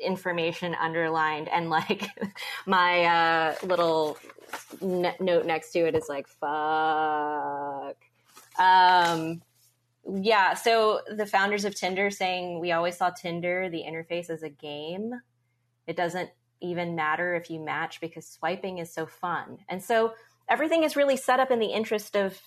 [0.00, 2.06] information underlined and like
[2.66, 4.16] my uh, little
[4.82, 7.96] n- note next to it is like fuck.
[8.58, 9.42] Um
[10.22, 14.50] yeah so the founders of tinder saying we always saw tinder the interface as a
[14.50, 15.12] game.
[15.86, 19.58] It doesn't even matter if you match because swiping is so fun.
[19.68, 20.12] And so
[20.48, 22.38] everything is really set up in the interest of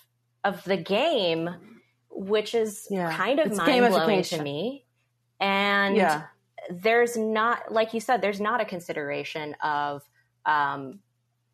[0.44, 1.50] of the game
[2.10, 3.12] which is Yeah.
[3.16, 4.84] kind of It's mind-blowing to me
[5.40, 6.24] and yeah.
[6.70, 10.02] there's not like you said there's not a consideration of
[10.46, 11.00] um,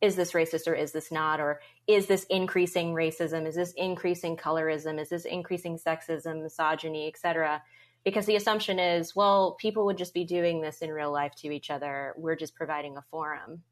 [0.00, 1.40] is this racist or is this not?
[1.40, 3.46] Or is this increasing racism?
[3.46, 5.00] Is this increasing colorism?
[5.00, 7.62] Is this increasing sexism misogyny etc
[8.04, 11.50] because the assumption is well people would just be doing this in real life to
[11.50, 12.14] each other.
[12.16, 13.62] We're just providing a forum.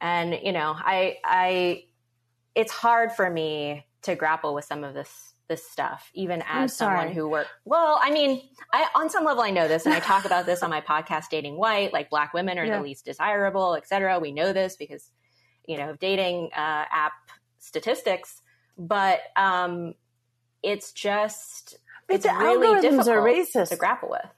[0.00, 1.84] And you know i i
[2.54, 7.08] it's hard for me to grapple with some of this this stuff even as someone
[7.16, 8.30] who work well i mean
[8.72, 11.26] i on some level i know this and i talk about this on my podcast
[11.30, 12.78] dating white like black women are Yeah.
[12.78, 14.18] the least desirable et cetera.
[14.18, 15.10] We know this because
[15.66, 17.12] you know of dating uh, app
[17.58, 18.40] statistics
[18.78, 19.94] but um
[20.62, 21.76] it's just
[22.08, 23.68] But it's really difficult are racist.
[23.70, 24.30] to grapple with.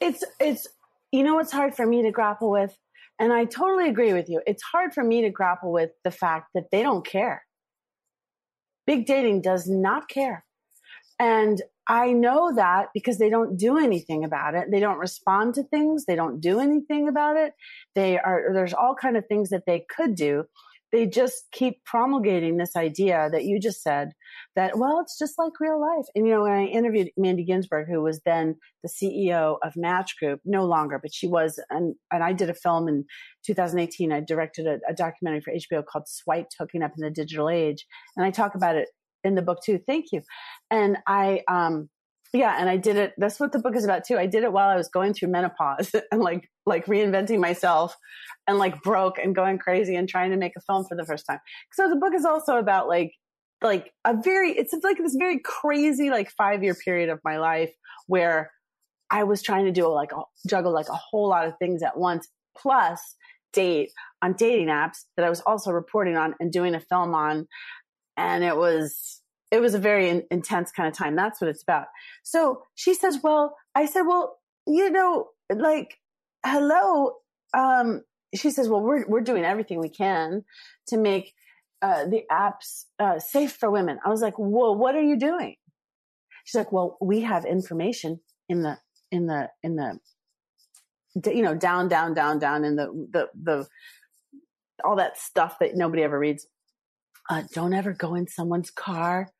[0.00, 0.66] It's it's
[1.12, 2.76] you know what's hard for me to grapple with?
[3.18, 4.42] And i totally agree with you.
[4.46, 7.45] It's hard for me to grapple with the fact that they don't care
[8.86, 10.44] big dating does not care.
[11.18, 14.70] And i know that because they don't do anything about it.
[14.70, 16.04] They don't respond to things.
[16.04, 17.54] They don't do anything about it.
[17.94, 20.44] They are there's all kind of things that they could do.
[20.92, 24.12] They just keep promulgating this idea that you just said
[24.56, 26.06] that well it's just like real life.
[26.14, 30.18] And you know when i interviewed mandy ginsberg who was then the ceo of match
[30.18, 33.04] group no longer but she was and, and i did a film in
[33.44, 37.48] 2018 i directed a, a documentary for hbo called swiped hooking up in the digital
[37.48, 37.86] age.
[38.16, 38.88] And i talk about it
[39.24, 39.78] in the book too.
[39.86, 40.22] Thank you.
[40.70, 41.88] And i um
[42.32, 43.14] yeah and i did it.
[43.18, 44.18] That's what the book is about too.
[44.18, 47.96] I did it while i was going through menopause and like like reinventing myself
[48.46, 51.26] and like broke and going crazy and trying to make a film for the first
[51.26, 51.40] time.
[51.72, 53.12] So the book is also about like
[53.62, 57.72] like a very it's like this very crazy like five year period of my life
[58.06, 58.50] where
[59.10, 61.96] i was trying to do like a, juggle like a whole lot of things at
[61.96, 63.16] once plus
[63.52, 63.90] date
[64.22, 67.46] on dating apps that i was also reporting on and doing a film on.
[68.18, 71.14] And it was it was a very in, intense kind of time.
[71.14, 71.86] That's what it's about.
[72.22, 75.96] So she says well i said well you know like
[76.44, 77.12] hello
[77.54, 78.02] um,
[78.34, 80.44] she says, well, we're, we're doing everything we can
[80.88, 81.32] to make
[81.82, 83.98] uh, the apps uh, safe for women.
[84.04, 85.56] I was like, well, what are you doing?
[86.44, 88.78] She's like, well, we have information in the,
[89.10, 89.98] in the, in the,
[91.32, 93.66] you know, down, down, down, down in the, the, the,
[94.84, 96.46] all that stuff that nobody ever reads.
[97.28, 99.30] Uh, don't ever go in someone's car.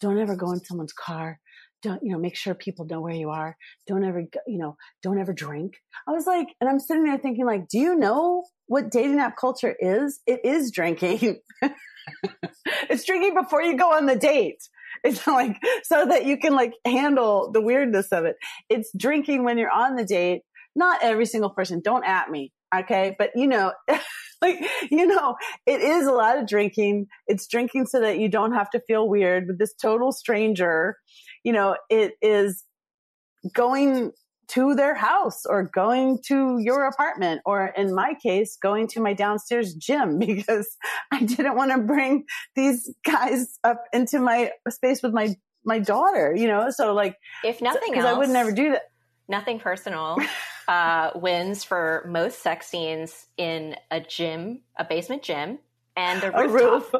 [0.00, 1.40] Don't ever go in someone's car
[1.84, 3.56] don't you know make sure people know where you are.
[3.86, 5.74] Don't ever you know don't ever drink.
[6.08, 9.36] I was like and i'm sitting there thinking like do you know what dating app
[9.36, 10.20] culture is?
[10.26, 11.38] It is drinking.
[12.90, 14.62] It's drinking before you go on the date.
[15.02, 18.36] It's like so that you can like handle the weirdness of it.
[18.68, 20.42] It's drinking when you're on the date.
[20.76, 23.14] Not every single person don't at me okay?
[23.18, 23.72] But you know
[24.42, 24.58] like
[24.90, 27.06] you know it is a lot of drinking.
[27.26, 30.96] It's drinking so that you don't have to feel weird with this total stranger
[31.44, 32.64] you know, it is
[33.52, 34.12] going
[34.48, 39.12] to their house or going to your apartment or in my case going to my
[39.14, 40.76] downstairs gym because
[41.12, 46.34] I didn't want to bring these guys up into my space with my my daughter
[46.36, 46.70] you know?
[46.70, 48.82] So like if nothing else I would never do that.
[49.28, 50.18] nothing personal
[50.68, 55.58] uh, wins for most sex scenes in a gym a basement gym
[55.96, 56.92] and a rooftop.
[56.92, 56.94] roof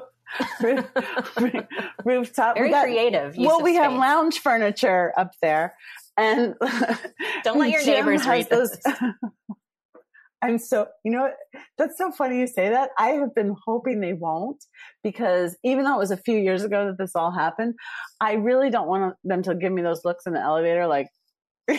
[2.04, 2.56] rooftop.
[2.56, 3.36] Very got, creative.
[3.36, 3.82] well, we space.
[3.82, 5.74] have lounge furniture up there,
[6.16, 6.54] and
[7.44, 8.76] don't let your neighbors read those.
[10.42, 11.30] I'm so, you know,
[11.78, 12.90] that's so funny you say that.
[12.98, 14.62] I have been hoping they won't
[15.02, 17.74] because even though it was a few years ago that this all happened,
[18.20, 21.08] I really don't want them to give me those looks in the elevator, like,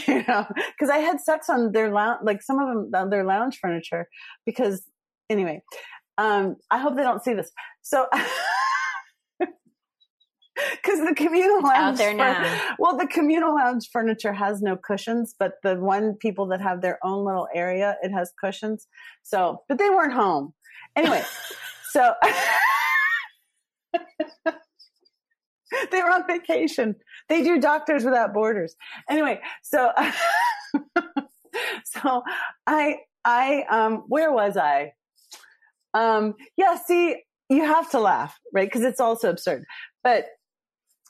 [0.07, 3.59] you know, because I had sex on their lounge, like some of them their lounge
[3.61, 4.07] furniture.
[4.47, 4.83] Because
[5.29, 5.61] anyway,
[6.17, 7.51] um, I hope they don't see this.
[7.81, 8.07] So,
[9.35, 12.61] because the communal lounge out there now.
[12.79, 16.99] well, the communal lounge furniture has no cushions, but the one people that have their
[17.03, 18.87] own little area, it has cushions.
[19.23, 20.53] So, but they weren't home
[20.95, 21.23] anyway.
[21.91, 22.13] so.
[25.91, 26.95] they were on vacation.
[27.27, 28.75] They do Doctors Without Borders.
[29.09, 29.91] Anyway, so
[31.85, 32.23] so
[32.67, 34.93] I I um where was I?
[35.95, 38.67] Um yeah, see, you have to laugh, right?
[38.67, 39.65] Because it's also absurd.
[40.03, 40.27] But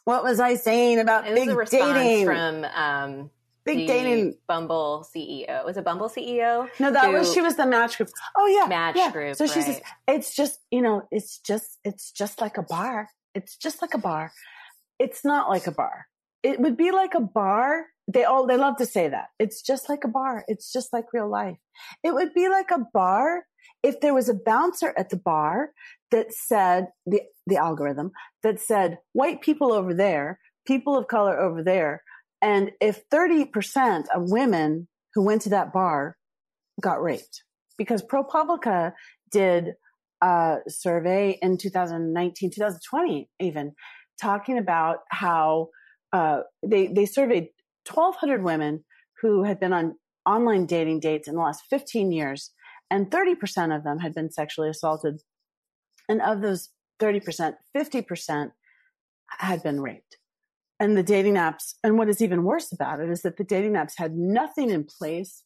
[0.06, 3.32] what was I saying about big dating from um,
[3.66, 5.66] big dating Bumble CEO?
[5.66, 6.70] Was it Bumble CEO?
[6.80, 8.10] No, that was she was the Match Group.
[8.38, 9.12] Oh yeah, Match yeah.
[9.12, 9.36] Group.
[9.36, 9.54] So right.
[9.54, 13.10] she says it's just you know it's just it's just like a bar.
[13.34, 14.32] It's just like a bar.
[15.00, 16.06] It's not like a bar.
[16.44, 17.88] It would be like a bar.
[18.08, 19.30] They all they love to say that.
[19.40, 20.46] It's just like a bar.
[20.48, 21.58] It's just like real life.
[22.04, 23.46] It would be like a bar
[23.86, 25.70] if there was a bouncer at the bar
[26.10, 31.62] that said the the algorithm that said white people over there, people of color over
[31.62, 32.02] there,
[32.42, 36.18] and if 30% of women who went to that bar
[36.82, 37.44] got raped.
[37.78, 38.94] Because ProPublica
[39.32, 39.74] did
[40.22, 43.74] a survey in 2019, 2020 even
[44.20, 45.70] talking about how
[46.12, 47.50] uh, they they surveyed
[47.94, 48.84] 1,200 women
[49.22, 49.96] who had been on
[50.26, 52.52] online dating dates in the last 15 years,
[52.90, 55.22] and 30% of them had been sexually assaulted
[56.08, 56.70] and of those
[57.00, 58.52] 30%, 50%
[59.30, 60.18] had been raped.
[60.80, 63.74] And the dating apps, and what is even worse about it is that the dating
[63.74, 65.44] apps had nothing in place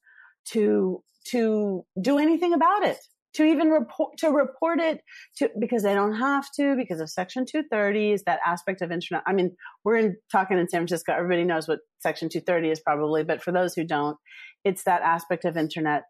[0.51, 2.97] to, to do anything about it,
[3.35, 5.01] to even report, to report it
[5.37, 9.21] to, because they don't have to, because of section 230 is that aspect of internet.
[9.27, 11.13] I mean, we're in talking in San Francisco.
[11.13, 14.17] Everybody knows what section 230 is probably, but for those who don't,
[14.65, 16.03] it's that aspect of internet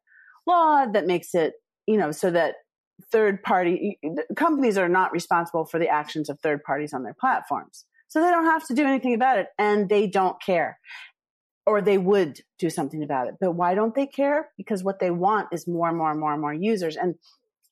[0.49, 1.53] law that makes it,
[1.85, 2.55] you know, so that
[3.11, 3.97] third party
[4.35, 7.85] companies are not responsible for the actions of third parties on their platforms.
[8.07, 10.79] So they don't have to do anything about it and they don't care.
[11.65, 13.35] Or they would do something about it.
[13.39, 14.49] But why don't they care?
[14.57, 16.97] Because what they want is more and more and more and more users.
[16.97, 17.15] And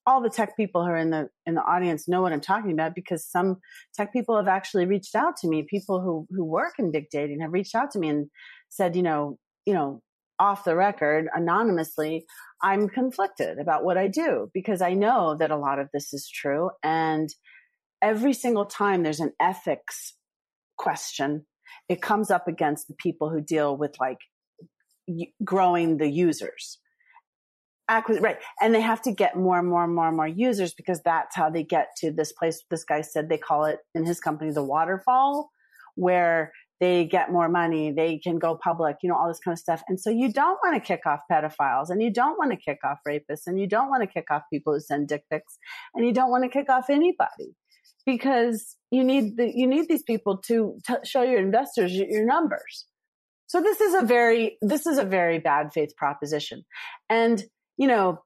[0.06, 2.72] all the tech people who are in the in the audience know what I'm talking
[2.72, 3.58] about because some
[3.96, 5.64] tech people have actually reached out to me.
[5.64, 8.30] People who who work in big dating have reached out to me and
[8.70, 10.02] said, you know, you know,
[10.40, 12.26] off the record anonymously,
[12.62, 16.30] I'm conflicted about what I do because I know that a lot of this is
[16.30, 16.72] true.
[16.84, 17.30] And
[18.02, 20.14] every single time there's an ethics
[20.78, 21.46] question,
[21.90, 24.20] it comes up against the people who deal with like
[25.44, 26.80] growing the users.
[27.90, 28.38] right.
[28.62, 31.36] And they have to get more and more and more and more users because that's
[31.36, 32.62] how they get to this place.
[32.70, 35.50] This guy said they call it in his company the waterfall,
[35.96, 39.60] where they get more money, they can go public, you know, all this kind of
[39.60, 39.82] stuff.
[39.88, 42.80] And so you don't want to kick off pedophiles and you don't want to kick
[42.84, 45.58] off rapists and you don't want to kick off people who send dick pics
[45.94, 47.56] and you don't want to kick off anybody
[48.06, 52.86] because you need the, you need these people to t- show your investors your, numbers.
[53.48, 56.64] So this is a very, this is a very bad faith proposition.
[57.10, 57.44] And,
[57.78, 58.20] you know,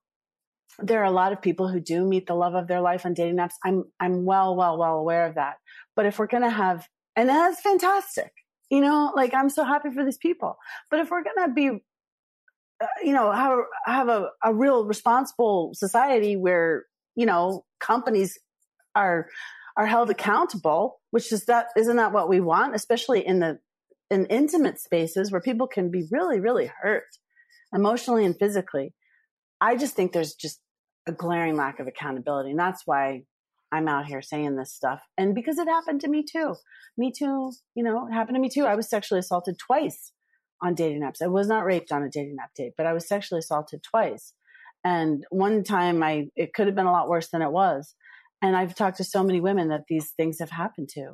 [0.80, 3.14] there are a lot of people who do meet the love of their life on
[3.14, 3.54] dating apps.
[3.64, 5.56] I'm I'm well, well, well aware of that.
[5.96, 8.32] But if we're going to have, and that's fantastic,
[8.72, 10.56] you know, like I'm so happy for these people.
[10.90, 11.70] But if we're going to be,
[12.82, 18.40] uh, you know, have have a, a real responsible society where you know companies
[18.96, 19.28] are
[19.78, 23.60] are held accountable, which is that isn't that what we want, especially in the
[24.10, 27.04] in intimate spaces where people can be really, really hurt
[27.74, 28.94] emotionally and physically.
[29.60, 30.60] I just think there's just
[31.08, 32.52] a glaring lack of accountability.
[32.52, 33.24] And that's why
[33.72, 35.02] I'm out here saying this stuff.
[35.18, 36.56] And because it happened to me too.
[36.98, 38.66] Me too, you know, it happened to me too.
[38.66, 40.12] I was sexually assaulted twice
[40.62, 41.22] on dating apps.
[41.22, 44.34] I was not raped on a dating app date, but I was sexually assaulted twice.
[44.84, 47.96] And one time I it could have been a lot worse than it was.
[48.42, 51.14] And I've talked to so many women that these things have happened to.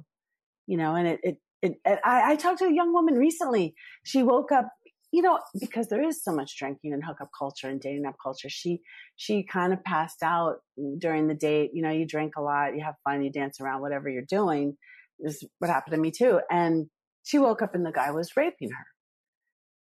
[0.66, 3.76] You know, and it it, it I, I talked to a young woman recently.
[4.04, 4.70] She woke up
[5.12, 8.50] you know, because there is so much drinking and hookup culture and dating app culture,
[8.50, 8.82] she
[9.16, 10.58] she kind of passed out
[10.98, 11.72] during the date.
[11.74, 14.78] You know, you drink a lot, you have fun, you dance around, whatever you're doing.
[15.20, 16.42] Is what happened to me too.
[16.52, 16.88] And
[17.24, 18.86] she woke up and the guy was raping her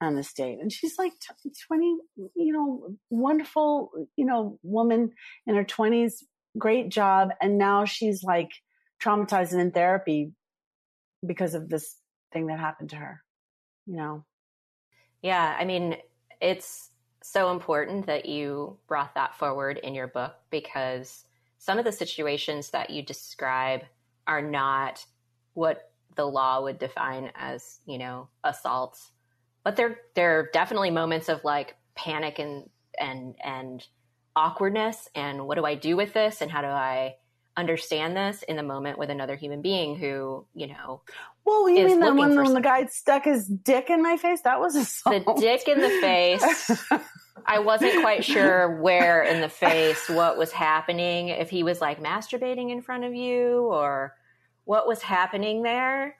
[0.06, 0.58] on this date.
[0.60, 1.12] And she's like
[1.68, 1.96] 20,
[2.36, 5.10] you know, wonderful, you know, woman
[5.46, 6.22] in her 20s,
[6.58, 7.30] great job.
[7.40, 8.50] And now she's like
[9.02, 10.32] traumatized and in therapy
[11.26, 11.96] because of this
[12.32, 13.22] thing that happened to her,
[13.86, 14.24] you know.
[15.24, 15.96] Yeah, I mean,
[16.38, 16.90] it's
[17.22, 21.24] so important that you brought that forward in your book because
[21.56, 23.84] some of the situations that you describe
[24.26, 25.06] are not
[25.54, 29.12] what the law would define as, you know, assaults.
[29.62, 32.68] But there there are definitely moments of like panic and
[33.00, 33.82] and and
[34.36, 37.14] awkwardness and what do I do with this and how do I
[37.56, 41.00] understand this in the moment with another human being who, you know.
[41.44, 44.40] Well, you mean the one when the guy stuck his dick in my face?
[44.42, 45.26] That was assault.
[45.26, 46.82] The dick in the face.
[47.46, 51.28] I wasn't quite sure where in the face what was happening.
[51.28, 54.14] If he was like masturbating in front of you or
[54.64, 56.16] what was happening there.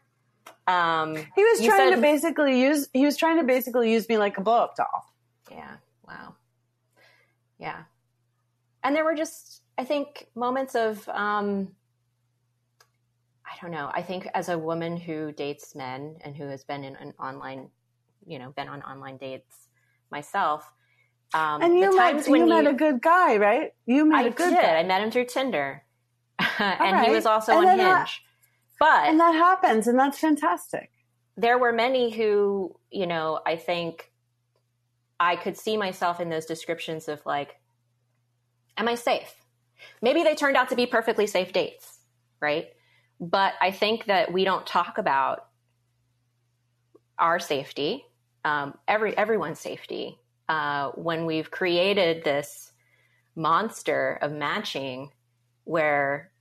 [0.67, 2.89] Um, he was trying said, to basically use.
[2.93, 5.11] He was trying to basically use me like a blow up doll.
[5.51, 5.77] Yeah.
[6.07, 6.35] Wow.
[7.59, 7.85] Yeah.
[8.83, 11.69] And there were just I think moments of, um,
[13.55, 13.91] I don't know.
[13.93, 17.69] I think as a woman who dates men and who has been in an online,
[18.27, 19.69] you know, been on online dates
[20.11, 20.71] myself.
[21.33, 23.73] Um, and you met you, you, met a good guy, right?
[23.87, 24.61] You met I a good did.
[24.63, 24.77] guy.
[24.77, 25.83] I met him through Tinder,
[26.39, 27.09] and right.
[27.09, 28.23] he was also and on Hinge.
[28.79, 30.91] But and that happens, and that's fantastic.
[31.37, 34.13] There were many who, you know, I think
[35.19, 37.57] I could see myself in those descriptions of like,
[38.77, 39.35] am I safe?
[40.03, 41.99] Maybe they turned out to be perfectly safe dates,
[42.41, 42.69] right?
[43.25, 45.47] But I think that we don't talk about
[47.19, 48.05] our safety,
[48.45, 50.19] um, every everyone's safety,
[50.51, 52.73] uh, when we've created this
[53.35, 55.11] monster of matching,
[55.65, 56.33] where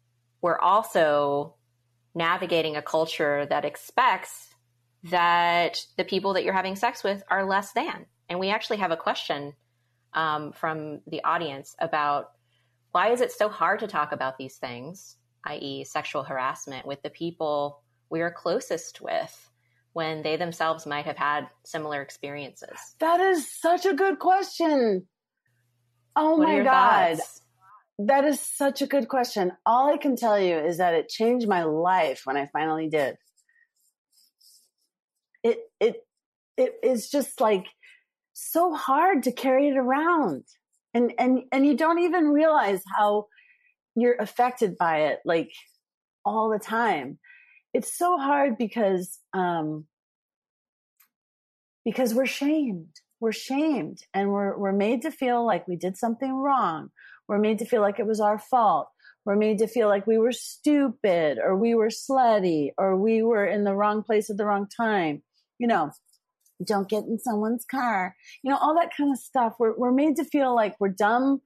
[0.41, 1.55] we're also
[2.13, 4.49] navigating a culture that expects
[5.05, 8.05] that the people that you're having sex with are less than.
[8.27, 9.53] And we actually have a question
[10.13, 12.31] um, from the audience about
[12.91, 15.15] why is it so hard to talk about these things,
[15.45, 19.49] i.e., sexual harassment, with the people we are closest with
[19.93, 22.95] when they themselves might have had similar experiences?
[22.99, 25.07] That is such a good question.
[26.15, 27.17] Oh what my God.
[27.17, 27.41] Thoughts?
[27.99, 29.51] That is such a good question.
[29.65, 33.15] All I can tell you is that it changed my life when I finally did.
[35.43, 35.97] It it
[36.57, 37.67] it is just like
[38.33, 40.43] so hard to carry it around
[40.93, 43.25] and and and you don't even realize how
[43.95, 45.51] you're affected by it like
[46.25, 47.19] all the time.
[47.73, 49.85] It's so hard because um
[51.85, 52.95] because we're shamed.
[53.19, 56.89] We're shamed and we're we're made to feel like we did something wrong.
[57.27, 58.89] We're made to feel like it was our fault.
[59.25, 63.45] We're made to feel like we were stupid or we were slutty or we were
[63.45, 65.23] in the wrong place at the wrong time.
[65.57, 65.91] You know
[66.63, 69.53] don't get in someone's car, you know, all that kind of stuff.
[69.59, 71.41] We're, we're made to feel like we're dumb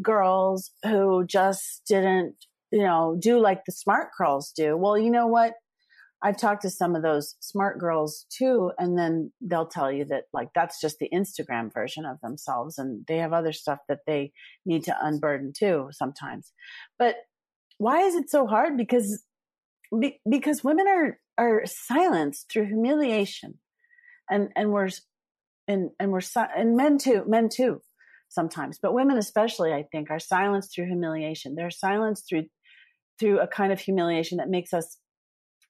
[0.00, 2.34] girls who just didn't,
[2.70, 4.76] you know, do like the smart girls do.
[4.76, 5.54] Well, you know what?
[6.24, 10.24] I've talked to some of those smart girls too, and then they'll tell you that
[10.32, 14.32] like that's just the Instagram version of themselves, and they have other stuff that they
[14.64, 16.52] need to unburden too sometimes.
[16.98, 17.16] But
[17.78, 18.76] why is it so hard?
[18.76, 19.24] Because
[20.30, 23.58] because women are are silenced through humiliation
[24.30, 24.88] and and we're
[25.68, 26.20] and and we're
[26.56, 27.80] and men too men too
[28.32, 32.44] sometimes but women especially i think are silenced through humiliation they're silenced through
[33.18, 34.98] through a kind of humiliation that makes us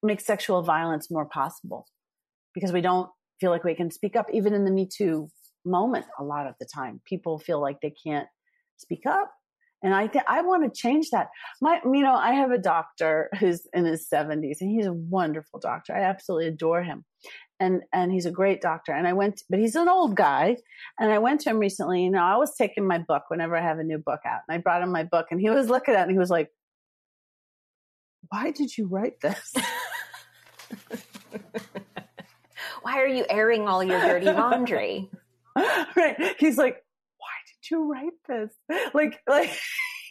[0.03, 1.87] make sexual violence more possible
[2.55, 3.11] because we don't
[3.41, 5.29] feel like we can speak up even in the me too
[5.65, 8.29] moment a lot of the time people feel like they can't
[8.83, 9.33] speak up.
[9.83, 11.29] And I think I want to change that.
[11.61, 15.59] My, you know, I have a doctor who's in his seventies and he's a wonderful
[15.59, 15.95] doctor.
[15.95, 17.05] I absolutely adore him.
[17.61, 18.93] And, and he's a great doctor.
[18.93, 20.57] And I went, but he's an old guy.
[20.99, 23.63] And I went to him recently, you know, I was taking my book whenever I
[23.63, 25.95] have a new book out and I brought him my book and he was looking
[25.95, 26.51] at it and he was like,
[28.29, 29.55] why did you write this?
[32.83, 35.11] why are you airing all your dirty laundry?
[35.57, 36.35] right.
[36.39, 36.83] He's like,
[37.19, 38.51] why did you write this?
[38.95, 39.51] Like, like,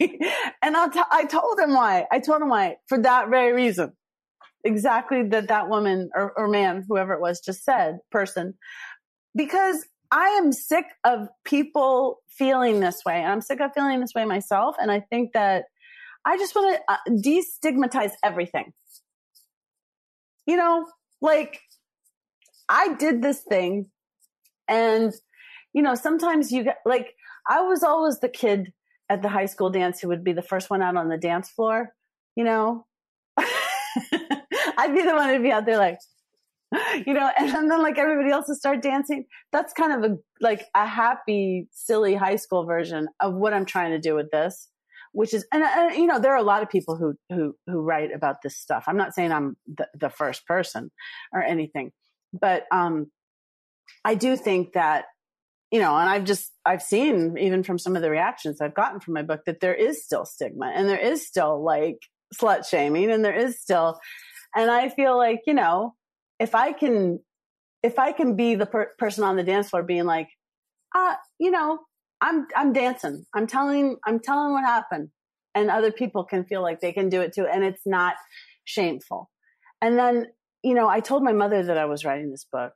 [0.62, 2.06] and I'll t- I told him why.
[2.10, 3.92] I told him why for that very reason.
[4.64, 8.54] Exactly that that woman or, or man, whoever it was, just said, person,
[9.36, 13.24] because I am sick of people feeling this way.
[13.24, 14.76] I'm sick of feeling this way myself.
[14.78, 15.64] And I think that
[16.26, 18.72] I just want to uh, destigmatize everything.
[20.46, 20.86] You know,
[21.22, 21.60] like
[22.68, 23.86] I did this thing
[24.68, 25.12] and,
[25.72, 27.14] you know, sometimes you get like,
[27.48, 28.72] I was always the kid
[29.08, 31.48] at the high school dance who would be the first one out on the dance
[31.48, 31.94] floor,
[32.36, 32.86] you know?
[34.76, 35.98] I'd be the one who'd be out there like,
[37.06, 39.26] you know, and then like everybody else would start dancing.
[39.52, 43.90] That's kind of a, like a happy, silly high school version of what I'm trying
[43.92, 44.68] to do with this
[45.12, 47.80] which is and, and, you know there are a lot of people who who who
[47.80, 50.90] write about this stuff i'm not saying i'm the, the first person
[51.32, 51.92] or anything
[52.32, 53.10] but um
[54.04, 55.04] i do think that
[55.70, 59.00] you know and i've just i've seen even from some of the reactions i've gotten
[59.00, 61.98] from my book that there is still stigma and there is still like
[62.34, 63.98] slut shaming and there is still
[64.54, 65.94] and i feel like you know
[66.38, 67.18] if i can
[67.82, 70.28] if i can be the per- person on the dance floor being like
[70.94, 71.78] uh you know
[72.22, 73.26] I'm I'm dancing.
[73.34, 75.10] I'm telling I'm telling what happened,
[75.54, 78.14] and other people can feel like they can do it too, and it's not
[78.64, 79.28] shameful.
[79.82, 80.28] And then
[80.62, 82.72] you know, I told my mother that I was writing this book,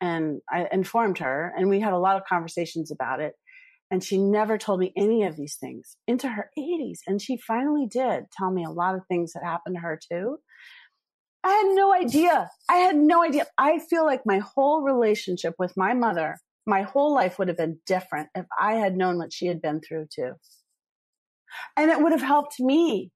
[0.00, 3.32] and I informed her, and we had a lot of conversations about it.
[3.92, 6.98] And she never told me any of these things into her 80s.
[7.08, 10.38] And she finally did tell me a lot of things that happened to her too.
[11.42, 12.50] I had no idea.
[12.68, 13.46] I had no idea.
[13.56, 16.36] I feel like my whole relationship with my mother
[16.66, 19.80] my whole life would have been different if I had known what she had been
[19.80, 20.32] through too.
[21.76, 23.10] And it would have helped me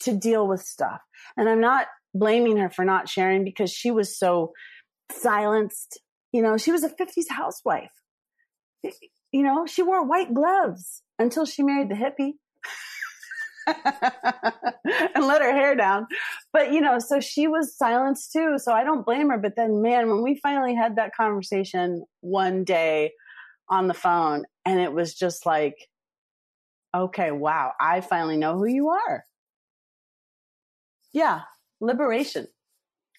[0.00, 1.00] to deal with stuff.
[1.36, 4.52] And I'm not blaming her for not sharing because she was so
[5.10, 6.00] silenced.
[6.32, 7.90] You know, she was a 50s housewife.
[9.32, 12.34] You know, she wore white gloves until she married the hippie.
[15.14, 16.06] and let her hair down.
[16.52, 18.58] But, you know, so she was silenced too.
[18.58, 19.38] So I don't blame her.
[19.38, 23.12] But then, man, when we finally had that conversation one day
[23.68, 25.76] on the phone, and it was just like,
[26.94, 29.24] okay, wow, I finally know who you are.
[31.12, 31.42] Yeah,
[31.80, 32.46] liberation.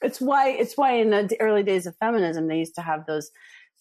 [0.01, 3.31] It's why, it's why in the early days of feminism, they used to have those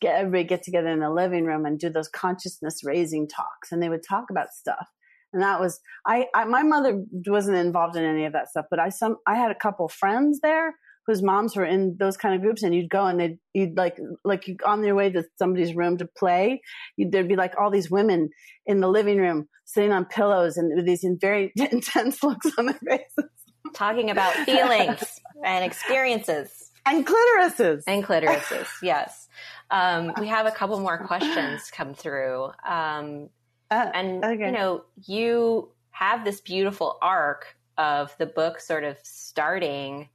[0.01, 3.83] get everybody get together in the living room and do those consciousness raising talks and
[3.83, 4.89] they would talk about stuff
[5.33, 8.79] and that was I, I, my mother wasn't involved in any of that stuff but
[8.79, 10.75] i some i had a couple friends there
[11.07, 13.99] whose moms were in those kind of groups and you'd go and they'd you'd like
[14.25, 16.61] like you on your way to somebody's room to play
[16.97, 18.29] you'd there'd be like all these women
[18.67, 22.81] in the living room sitting on pillows and with these very intense looks on their
[22.87, 23.31] faces.
[23.75, 26.71] Talking about feelings and experiences.
[26.87, 27.83] And clitorises.
[27.87, 29.29] And clitorises yes.
[29.71, 32.51] Um, we have a couple more questions come through.
[32.69, 33.29] Um,
[33.71, 34.47] uh, and okay.
[34.47, 40.09] you know, you have this beautiful arc of the book sort of starting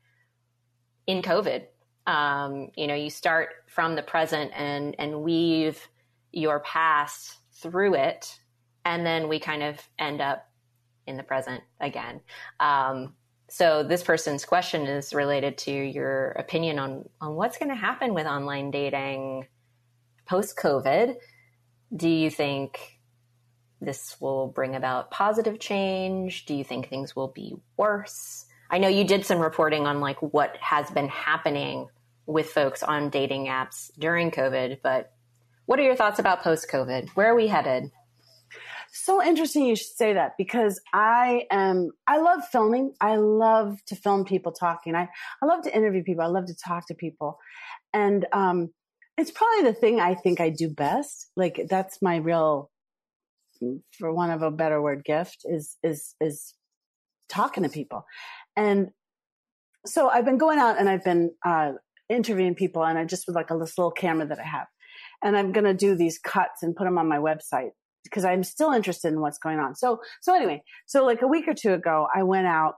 [1.07, 1.65] in COVID.
[2.07, 5.87] Um, you know, you start from the present and and weave
[6.31, 8.39] your past through it,
[8.83, 10.49] and then we kind of end up
[11.07, 12.21] in the present again.
[12.59, 13.13] Um,
[13.47, 18.13] so this person's question is related to your opinion on on what's going to happen
[18.13, 19.47] with online dating
[20.25, 21.15] post COVID.
[21.95, 22.94] Do you think
[23.85, 26.45] this will bring about positive change?
[26.45, 28.45] Do you think things will be worse?
[28.69, 31.87] I know you did some reporting on like what has been happening
[32.25, 35.11] with folks on dating apps during COVID, but
[35.65, 37.09] what are your thoughts about post COVID?
[37.11, 37.91] Where are we headed?
[38.91, 42.93] So interesting you should say that because I am I love filming.
[43.01, 44.95] I love to film people talking.
[44.95, 45.09] I,
[45.41, 46.23] I love to interview people.
[46.23, 47.37] I love to talk to people.
[47.93, 48.69] And um
[49.17, 51.29] it's probably the thing I think I do best.
[51.35, 52.71] Like that's my real
[53.97, 56.53] for one of a better word, gift is is is
[57.29, 58.05] talking to people,
[58.55, 58.89] and
[59.85, 61.73] so I've been going out and I've been uh,
[62.09, 64.67] interviewing people, and I just with like a this little camera that I have,
[65.23, 67.71] and I'm going to do these cuts and put them on my website
[68.03, 69.75] because I'm still interested in what's going on.
[69.75, 72.75] So so anyway, so like a week or two ago, I went out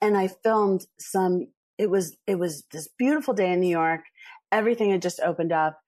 [0.00, 1.46] and I filmed some.
[1.78, 4.00] It was it was this beautiful day in New York.
[4.52, 5.78] Everything had just opened up.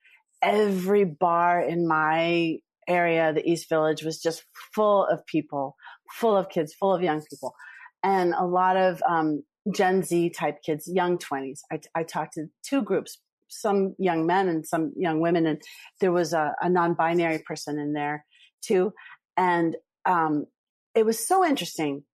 [0.43, 2.59] Every bar in my
[2.89, 5.77] area, the East Village, was just full of people,
[6.13, 7.55] full of kids, full of young people,
[8.03, 9.43] and a lot of um,
[9.75, 11.61] Gen Z type kids, young 20s.
[11.73, 13.19] I, I talked to two groups,
[13.49, 15.61] some young men and some young women, and
[16.01, 18.25] there was a, a non binary person in there
[18.63, 18.93] too.
[19.37, 20.47] And um,
[20.95, 22.05] it was so interesting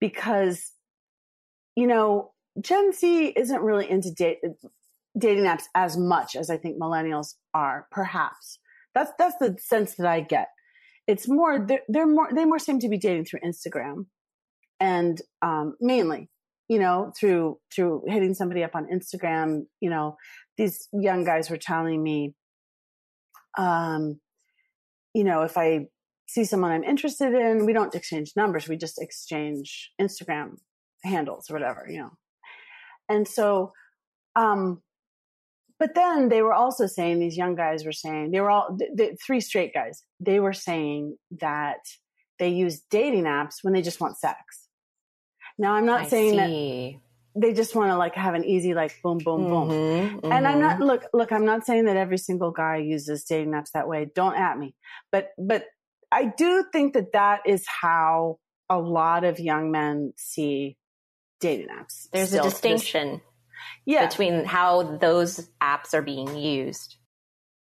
[0.00, 0.72] because,
[1.76, 4.38] you know, Gen Z isn't really into date,
[5.16, 8.58] dating apps as much as I think millennials are, perhaps.
[8.94, 10.48] That's that's the sense that I get.
[11.06, 14.06] It's more they're, they're more they more seem to be dating through Instagram,
[14.80, 16.30] and um, mainly,
[16.68, 19.62] you know, through through hitting somebody up on Instagram.
[19.80, 20.16] You know,
[20.56, 22.34] these young guys were telling me,
[23.58, 24.20] um,
[25.14, 25.86] you know, if I
[26.28, 30.56] see someone I'm interested in, we don't exchange numbers, we just exchange Instagram
[31.04, 32.10] handles or whatever, you know.
[33.08, 33.72] And so,
[34.36, 34.82] um,
[35.82, 38.78] but then they were also saying, these young guys were saying, they were all,
[39.26, 41.80] three straight guys, they were saying that
[42.38, 44.68] they use dating apps when they just want sex.
[45.58, 47.00] Now, I'm not I saying see.
[47.34, 50.32] that they just want to like have an easy like boom boom boom mm-hmm, mm-hmm.
[50.32, 50.82] and i'm not mm-hmm.
[50.82, 54.36] look look i'm not saying that every single guy uses dating apps that way don't
[54.36, 54.74] at me
[55.10, 55.64] but but
[56.10, 60.76] i do think that that is how a lot of young men see
[61.40, 63.22] dating apps there's Still, a distinction
[63.86, 64.06] yeah.
[64.06, 66.96] between how those apps are being used.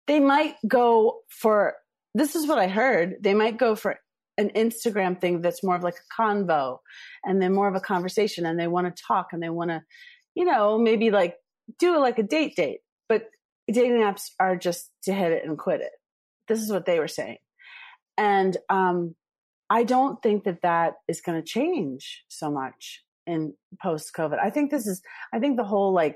[0.08, 1.76] They might go for
[2.14, 3.18] this is what I heard.
[3.22, 4.00] They might go for
[4.38, 6.80] an Instagram thing that's more of like a convo
[7.24, 9.82] and then more of a conversation and they want to talk and they want to,
[10.36, 11.36] you know, maybe like
[11.80, 12.80] do like a date date.
[13.10, 13.30] But
[13.72, 15.92] dating apps are just to hit it and quit it.
[16.48, 17.38] This is what they were saying.
[18.18, 19.16] And um,
[19.70, 24.40] I don't think that that is going to change so much in post COVID.
[24.44, 25.02] I think this is,
[25.34, 26.16] I think the whole like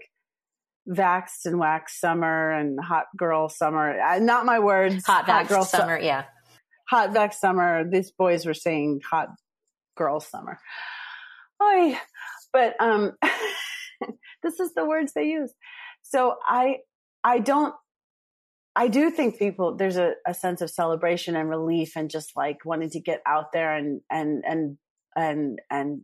[0.89, 5.05] vaxxed and waxed summer and hot girl summer, not my words.
[5.05, 6.25] Hot, hot girl summer, su- yeah.
[6.89, 7.89] Hot vax summer.
[7.89, 9.29] These boys were saying hot
[9.95, 10.59] girl summer.
[11.61, 11.97] Oy.
[12.51, 13.13] But um,
[14.43, 15.53] this is the words they use.
[16.01, 16.77] So I,
[17.23, 17.73] I don't
[18.75, 22.63] I do think people there's a, a, sense of celebration and relief and just like
[22.63, 24.77] wanting to get out there and and and
[25.15, 26.01] and and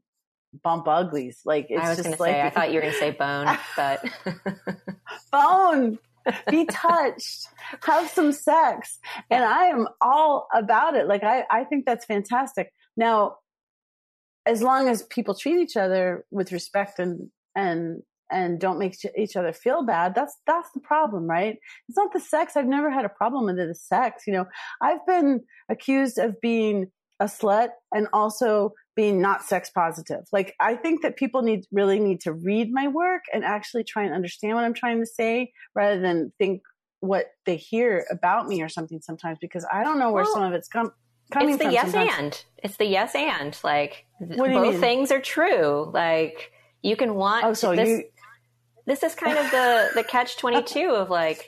[0.63, 1.41] bump uglies.
[1.45, 4.05] Like it's I was just like say, I thought you were gonna say bone, but
[5.31, 5.99] bone.
[6.51, 7.47] Be touched.
[7.83, 8.99] Have some sex.
[9.29, 11.07] And I am all about it.
[11.07, 12.73] Like I, I think that's fantastic.
[12.97, 13.37] Now,
[14.45, 19.35] as long as people treat each other with respect and and and don't make each
[19.35, 23.05] other feel bad that's that's the problem right it's not the sex i've never had
[23.05, 24.45] a problem with the sex you know
[24.81, 30.25] i've been accused of being a slut and also being not sex positive.
[30.33, 34.03] Like I think that people need really need to read my work and actually try
[34.03, 36.63] and understand what I'm trying to say rather than think
[36.99, 40.43] what they hear about me or something sometimes because I don't know where well, some
[40.43, 40.91] of it's come
[41.31, 41.53] coming from.
[41.53, 42.17] It's the from yes sometimes.
[42.17, 42.45] and.
[42.63, 43.57] It's the yes and.
[43.63, 45.91] Like both things are true.
[45.93, 48.03] Like you can want Oh, so this, you
[48.87, 51.47] this is kind of the the catch 22 of like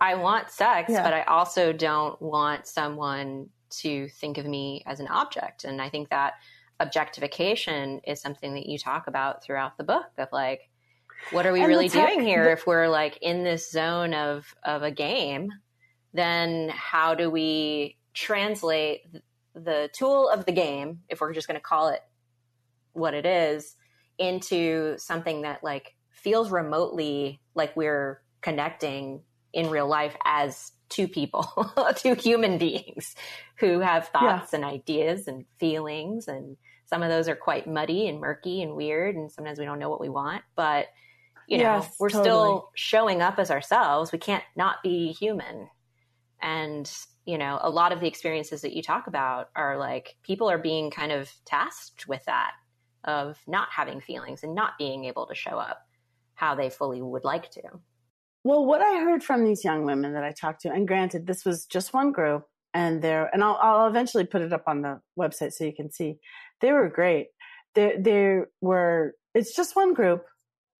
[0.00, 1.02] I want sex, yeah.
[1.02, 3.50] but I also don't want someone
[3.82, 5.64] to think of me as an object.
[5.64, 6.34] And I think that
[6.80, 10.68] objectification is something that you talk about throughout the book of like
[11.30, 14.54] what are we and really doing here the- if we're like in this zone of
[14.64, 15.50] of a game?
[16.12, 19.02] Then how do we translate
[19.54, 22.00] the tool of the game if we're just going to call it
[22.92, 23.76] what it is
[24.18, 29.22] into something that like feels remotely like we're connecting
[29.52, 33.14] in real life as two people, two human beings
[33.56, 34.56] who have thoughts yeah.
[34.56, 36.28] and ideas and feelings.
[36.28, 36.56] And
[36.86, 39.16] some of those are quite muddy and murky and weird.
[39.16, 40.42] And sometimes we don't know what we want.
[40.54, 40.86] But,
[41.48, 42.24] you know, yes, we're totally.
[42.24, 44.12] still showing up as ourselves.
[44.12, 45.68] We can't not be human.
[46.40, 46.90] And,
[47.24, 50.58] you know, a lot of the experiences that you talk about are like people are
[50.58, 52.52] being kind of tasked with that
[53.04, 55.86] of not having feelings and not being able to show up
[56.34, 57.62] how they fully would like to.
[58.46, 61.44] Well, what I heard from these young women that I talked to, and granted, this
[61.44, 65.00] was just one group, and they're, and I'll, I'll eventually put it up on the
[65.18, 66.18] website so you can see.
[66.60, 67.26] They were great.
[67.74, 70.24] They, they were, it's just one group,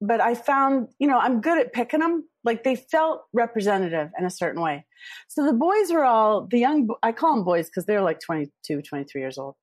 [0.01, 2.29] but I found, you know, I'm good at picking them.
[2.45, 4.87] Like they felt representative in a certain way.
[5.27, 8.83] So the boys were all, the young, I call them boys because they're like 22,
[8.83, 9.57] 23 years old.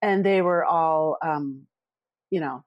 [0.00, 1.66] And they were all, um,
[2.30, 2.62] you know,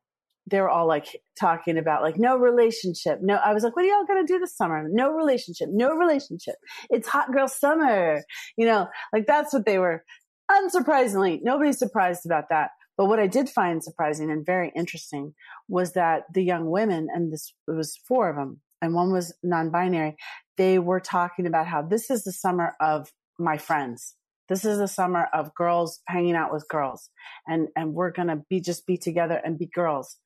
[0.49, 3.19] they were all like talking about like no relationship.
[3.21, 4.87] No, I was like, what are y'all gonna do this summer?
[4.89, 6.55] No relationship, no relationship.
[6.89, 8.23] It's hot girl summer.
[8.57, 10.03] You know, like that's what they were.
[10.49, 12.71] Unsurprisingly, nobody's surprised about that.
[12.97, 15.33] But what I did find surprising and very interesting
[15.67, 19.35] was that the young women, and this it was four of them, and one was
[19.43, 20.15] non-binary.
[20.55, 24.15] They were talking about how this is the summer of my friends.
[24.49, 27.09] This is a summer of girls hanging out with girls
[27.47, 30.17] and, and we're going to be just be together and be girls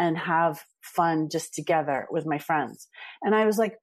[0.00, 2.88] and have fun just together with my friends.
[3.20, 3.76] And I was like,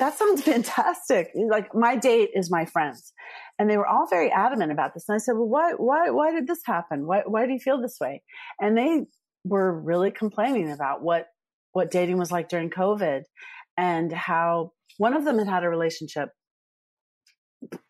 [0.00, 1.30] that sounds fantastic.
[1.34, 3.12] Like my date is my friends.
[3.56, 5.04] And they were all very adamant about this.
[5.08, 7.06] And I said, well, why, why, why did this happen?
[7.06, 8.22] Why, why do you feel this way?
[8.60, 9.06] And they
[9.44, 11.28] were really complaining about what,
[11.72, 13.22] what dating was like during COVID
[13.76, 16.30] and how one of them had had a relationship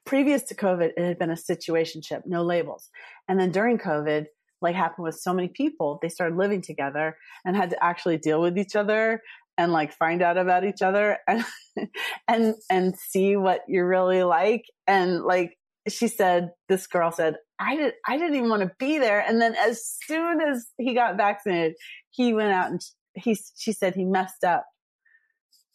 [0.05, 0.91] previous to COVID.
[0.99, 2.91] It had been a situationship, no labels.
[3.27, 4.27] And then during COVID,
[4.61, 8.41] like happened with so many people, they started living together and had to actually deal
[8.41, 9.23] with each other
[9.57, 11.45] and like find out about each other and
[12.29, 14.65] and and see what you're really like.
[14.87, 18.99] And like she said this girl said i did i didn't even want to be
[18.99, 19.21] there.
[19.21, 21.75] And then as soon as he got vaccinated
[22.11, 22.81] he went out and
[23.15, 24.65] he she said he messed up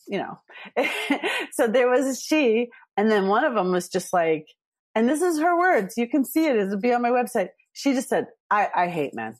[0.07, 0.39] you know.
[1.51, 4.47] So there was a she and then one of them was just like
[4.95, 7.93] and this is her words you can see it it'll be on my website she
[7.93, 9.37] just said i i hate men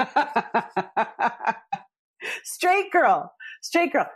[2.44, 4.06] straight girl, straight girl.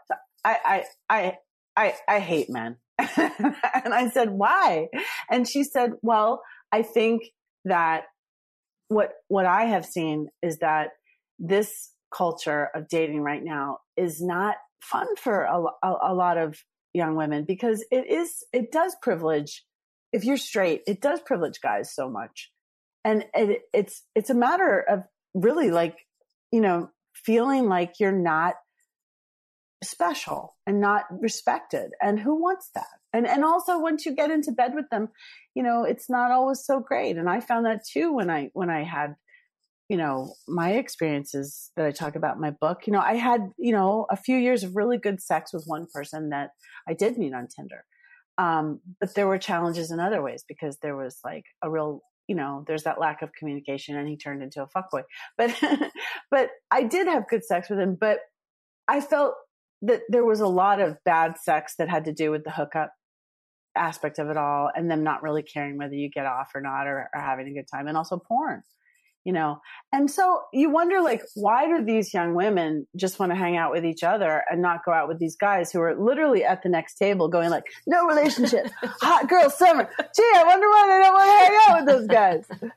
[0.44, 1.38] I, I, I,
[1.76, 2.76] I, I hate men.
[2.98, 4.88] and I said, why?
[5.30, 7.22] And she said, well, I think
[7.64, 8.04] that
[8.88, 10.90] what, what I have seen is that
[11.38, 16.56] this culture of dating right now is not fun for a, a, a lot of
[16.94, 19.64] young women because it is, it does privilege.
[20.12, 22.50] If you're straight, it does privilege guys so much.
[23.06, 25.96] And it, it's, it's a matter of really like,
[26.50, 28.54] you know, feeling like you're not
[29.84, 31.92] special and not respected.
[32.02, 32.86] And who wants that?
[33.12, 35.08] And and also once you get into bed with them,
[35.54, 37.16] you know, it's not always so great.
[37.16, 39.14] And I found that too when I when I had
[39.88, 43.50] you know my experiences that i talk about in my book you know i had
[43.56, 46.50] you know a few years of really good sex with one person that
[46.88, 47.84] i did meet on tinder
[48.38, 52.34] um, but there were challenges in other ways because there was like a real you
[52.34, 55.02] know, there's that lack of communication and he turned into a fuckboy.
[55.38, 55.54] But,
[56.30, 58.18] but I did have good sex with him, but
[58.88, 59.34] I felt
[59.82, 62.92] that there was a lot of bad sex that had to do with the hookup
[63.76, 66.86] aspect of it all and them not really caring whether you get off or not
[66.86, 68.62] or, or having a good time and also porn
[69.26, 69.60] you know
[69.92, 73.72] and so you wonder like why do these young women just want to hang out
[73.72, 76.68] with each other and not go out with these guys who are literally at the
[76.68, 78.66] next table going like no relationship
[79.02, 82.06] hot girl summer gee i wonder why they don't want to hang out with those
[82.06, 82.70] guys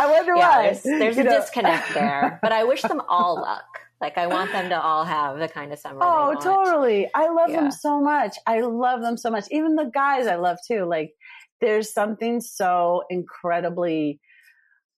[0.00, 1.40] i wonder yeah, why there's, there's a know?
[1.40, 3.64] disconnect there but i wish them all luck
[3.98, 6.00] like I want them to all have the kind of summer.
[6.02, 7.08] Oh, totally!
[7.14, 7.62] I love yeah.
[7.62, 8.36] them so much.
[8.46, 9.46] I love them so much.
[9.50, 10.84] Even the guys, I love too.
[10.84, 11.14] Like,
[11.62, 14.20] there's something so incredibly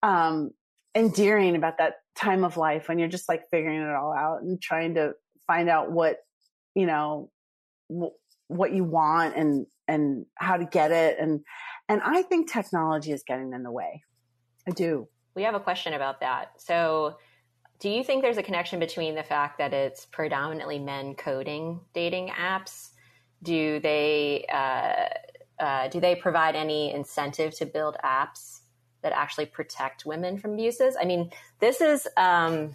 [0.03, 0.51] um,
[0.99, 4.61] endearing about that time of life when you're just like figuring it all out and
[4.61, 5.13] trying to
[5.47, 6.19] find out what
[6.75, 7.31] you know
[7.89, 8.13] w-
[8.49, 11.41] what you want and and how to get it and
[11.89, 14.03] and I think technology is getting in the way.
[14.67, 15.09] I do.
[15.35, 16.53] We have a question about that.
[16.59, 17.17] So
[17.81, 22.29] do you think there's a connection between the fact that it's predominantly men coding dating
[22.29, 22.89] apps?
[23.43, 28.58] Do they uh, uh, do they provide any incentive to build apps
[29.03, 30.97] that actually protect women from abuses.
[31.01, 31.31] I mean,
[31.61, 32.75] this is um,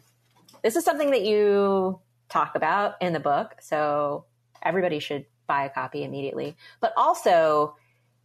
[0.64, 2.00] this is something that you
[2.30, 4.26] talk about in the book, so
[4.62, 6.56] everybody should buy a copy immediately.
[6.80, 7.76] But also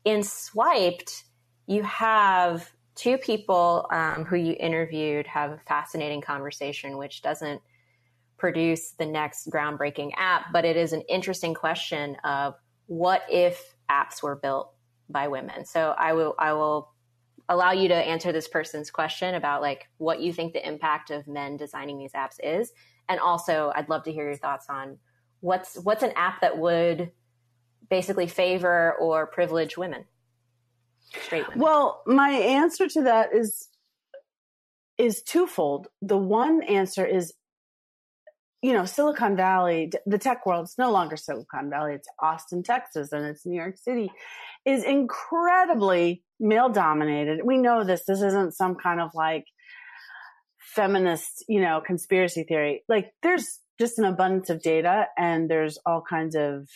[0.05, 1.25] in Swiped,
[1.67, 7.61] you have two people um, who you interviewed have a fascinating conversation, which doesn't
[8.39, 12.55] produce the next groundbreaking app, but it is an interesting question of
[12.87, 14.73] what if apps were built
[15.09, 15.65] by women.
[15.65, 16.93] So I will I will
[17.49, 21.27] allow you to answer this person's question about like what you think the impact of
[21.27, 22.73] men designing these apps is.
[23.09, 24.99] And also i'd love to hear your thoughts on
[25.41, 27.11] what's what's an app that would
[27.89, 30.05] basically favor or privilege women
[31.23, 31.61] straight women?
[31.61, 33.69] Well my answer to that is
[34.99, 35.87] is twofold.
[36.03, 37.33] The one answer is
[38.63, 43.13] you know silicon valley the tech world it's no longer silicon valley it's austin texas
[43.13, 44.11] and it's new york city
[44.65, 47.41] is incredibly male dominated.
[47.45, 48.05] We know this.
[48.07, 49.45] This isn't some kind of like
[50.59, 52.85] feminist, you know, conspiracy theory.
[52.89, 56.69] Like there's just an abundance of data and there's all kinds of,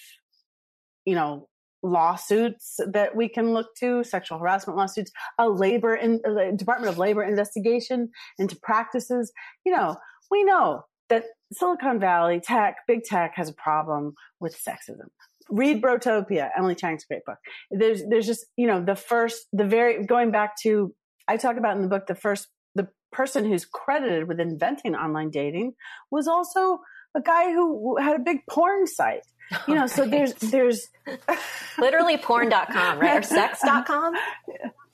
[1.05, 1.49] you know,
[1.85, 6.99] lawsuits that we can look to, sexual harassment lawsuits, a labor in the Department of
[6.99, 9.33] Labor investigation into practices.
[9.67, 9.97] You know,
[10.31, 15.09] we know that Silicon Valley tech, big tech has a problem with sexism
[15.53, 17.39] read Brotopia, Emily Chang's great book.
[17.71, 20.95] There's, there's just, you know, the first, the very, going back to,
[21.29, 25.31] I talk about in the book, the first, the person who's credited with inventing online
[25.31, 25.75] dating
[26.11, 26.81] was also
[27.15, 29.23] a guy who had a big porn site.
[29.69, 30.89] You know, so there's there's
[31.79, 33.19] literally porn.com, right?
[33.19, 34.15] Or sex.com?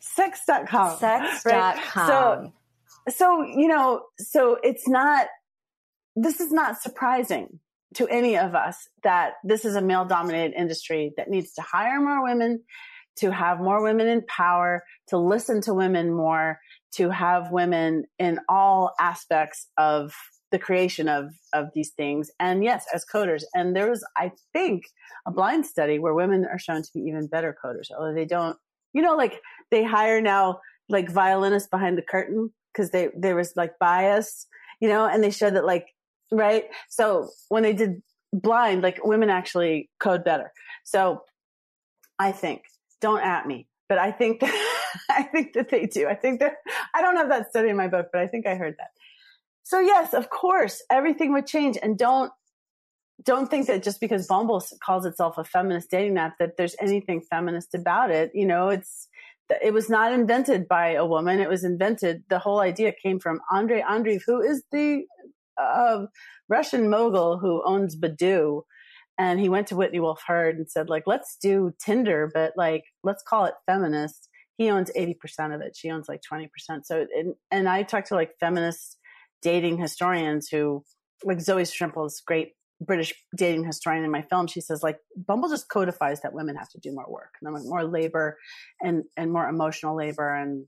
[0.00, 0.98] Sex.com.
[0.98, 1.52] Sex.com.
[1.52, 2.06] Right?
[2.08, 2.52] So
[3.10, 5.28] so, you know, so it's not
[6.22, 7.60] this is not surprising
[7.94, 12.00] to any of us that this is a male dominated industry that needs to hire
[12.00, 12.62] more women,
[13.16, 16.58] to have more women in power, to listen to women more,
[16.92, 20.12] to have women in all aspects of
[20.50, 22.30] the creation of of these things.
[22.40, 23.44] And yes as coders.
[23.54, 24.84] And there was i think
[25.26, 28.56] a blind study where women are shown to be even better coders although they don't
[28.92, 29.40] you know like
[29.70, 34.46] they hire now like violinists behind the curtain because they there was like bias
[34.80, 35.86] you know and they showed that like
[36.30, 38.02] right so when they did
[38.32, 40.52] blind like women actually code better
[40.84, 41.22] so
[42.18, 42.62] i think
[43.00, 44.74] don't at me but i think that
[45.10, 46.54] i think that they do i think that
[46.94, 48.90] i don't have that study in my book but i think i heard that
[49.68, 51.76] so yes, of course, everything would change.
[51.82, 52.32] And don't
[53.22, 57.20] don't think that just because Bumble calls itself a feminist dating app that there's anything
[57.20, 58.30] feminist about it.
[58.32, 59.08] You know, it's
[59.62, 61.38] it was not invented by a woman.
[61.38, 62.24] It was invented.
[62.30, 65.04] The whole idea came from Andre Andreev, who is the
[65.58, 66.06] uh,
[66.48, 68.62] Russian mogul who owns Badoo.
[69.20, 72.84] And he went to Whitney Wolfe Herd and said, like, let's do Tinder, but like,
[73.02, 74.28] let's call it feminist.
[74.58, 75.76] He owns 80% of it.
[75.76, 76.48] She owns like 20%.
[76.84, 78.96] So, and, and I talked to like feminists
[79.42, 80.84] dating historians who,
[81.24, 85.68] like Zoe Strimpel's great British dating historian in my film, she says like Bumble just
[85.68, 88.36] codifies that women have to do more work, and more labor,
[88.80, 90.66] and and more emotional labor, and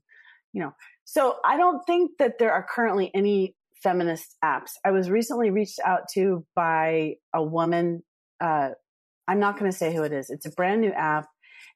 [0.51, 0.73] you know.
[1.05, 4.71] So I don't think that there are currently any feminist apps.
[4.85, 8.03] I was recently reached out to by a woman.
[8.39, 8.69] Uh,
[9.27, 10.29] I'm not going to say who it is.
[10.29, 11.27] It's a brand new app.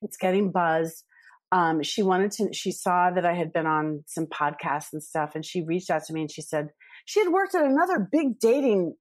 [0.01, 1.03] It's getting buzz
[1.51, 5.36] um, she wanted to, she saw that I had been on some podcasts and stuff,
[5.36, 6.70] and she reached out to me and she said
[7.06, 8.95] she had worked at another big dating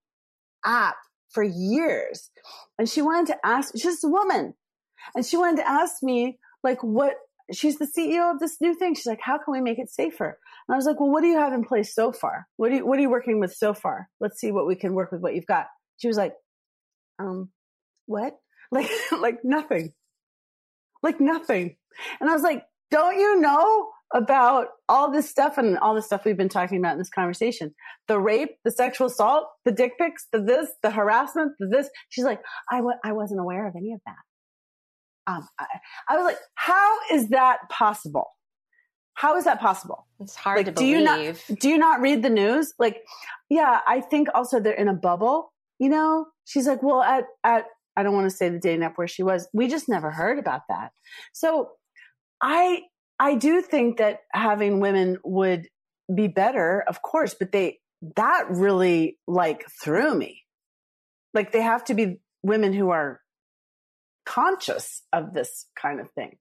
[0.65, 0.97] app
[1.31, 2.31] for years.
[2.79, 4.55] And she wanted to ask, she's a woman,
[5.15, 7.15] and she wanted to ask me, like, what,
[7.53, 8.95] she's the CEO of this new thing.
[8.95, 10.39] She's like, how can we make it safer?
[10.67, 12.47] And I was like, well, what do you have in place so far?
[12.57, 14.09] What do you, what are you working with so far?
[14.21, 15.67] Let's see what we can work with what you've got.
[15.99, 16.35] She was like,
[17.19, 17.51] um,
[18.07, 18.35] what?
[18.73, 19.93] Like, like nothing.
[21.01, 21.77] Like nothing.
[22.21, 26.25] And I was like, don't you know about all this stuff and all the stuff
[26.25, 27.75] we've been talking about in this conversation?
[28.09, 31.89] The rape, the sexual assault, the dick pics, the this, the harassment, the this.
[32.09, 32.41] She's like,
[32.71, 35.33] I w- I wasn't aware of any of that.
[35.33, 35.67] Um, I,
[36.09, 38.29] I was like, how is that possible?
[39.15, 40.07] How is that possible?
[40.21, 41.43] It's hard like, to do believe.
[41.49, 42.75] You not, do you not read the news?
[42.79, 43.03] Like,
[43.49, 45.53] yeah, I think also they're in a bubble.
[45.79, 48.99] You know, she's like, well, at at I don't want to say the dating app
[48.99, 49.49] where she was.
[49.53, 50.91] We just never heard about that.
[51.33, 51.71] So
[52.41, 52.83] I
[53.19, 55.69] I do think that having women would
[56.13, 57.79] be better, of course, but they
[58.17, 60.43] that really like threw me.
[61.33, 63.21] Like they have to be women who are
[64.27, 66.37] conscious of this kind of thing.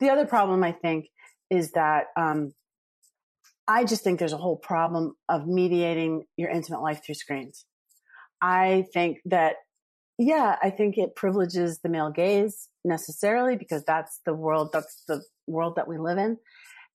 [0.00, 1.06] The other problem I think
[1.50, 2.52] is that um,
[3.68, 7.64] I just think there's a whole problem of mediating your intimate life through screens.
[8.40, 9.56] I think that
[10.18, 15.22] yeah, I think it privileges the male gaze necessarily because that's the world, that's the
[15.46, 16.38] world that we live in.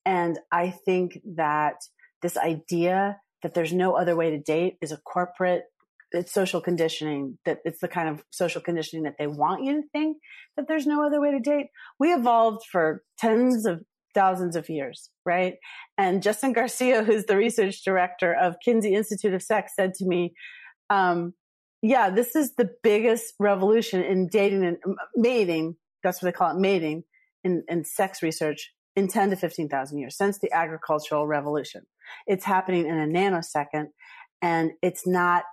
[0.05, 1.75] And I think that
[2.23, 5.63] this idea that there's no other way to date is a corporate,
[6.11, 9.87] it's social conditioning, that it's the kind of social conditioning that they want you to
[9.93, 10.17] think
[10.57, 11.67] that there's no other way to date.
[11.99, 13.83] We evolved for tens of
[14.13, 15.55] thousands of years, right?
[15.97, 20.33] And Justin Garcia, who's the research director of Kinsey Institute of Sex, said to me,
[20.89, 21.33] um,
[21.81, 24.77] yeah, this is the biggest revolution in dating and
[25.15, 25.75] mating.
[26.03, 27.03] That's what they call it, mating
[27.43, 31.83] in, in sex research in 10 to 15,000 years since the agricultural revolution.
[32.27, 33.87] It's happening in a nanosecond
[34.41, 35.43] and it's not,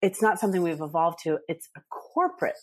[0.00, 1.38] it's not something we've evolved to.
[1.48, 2.54] It's a corporate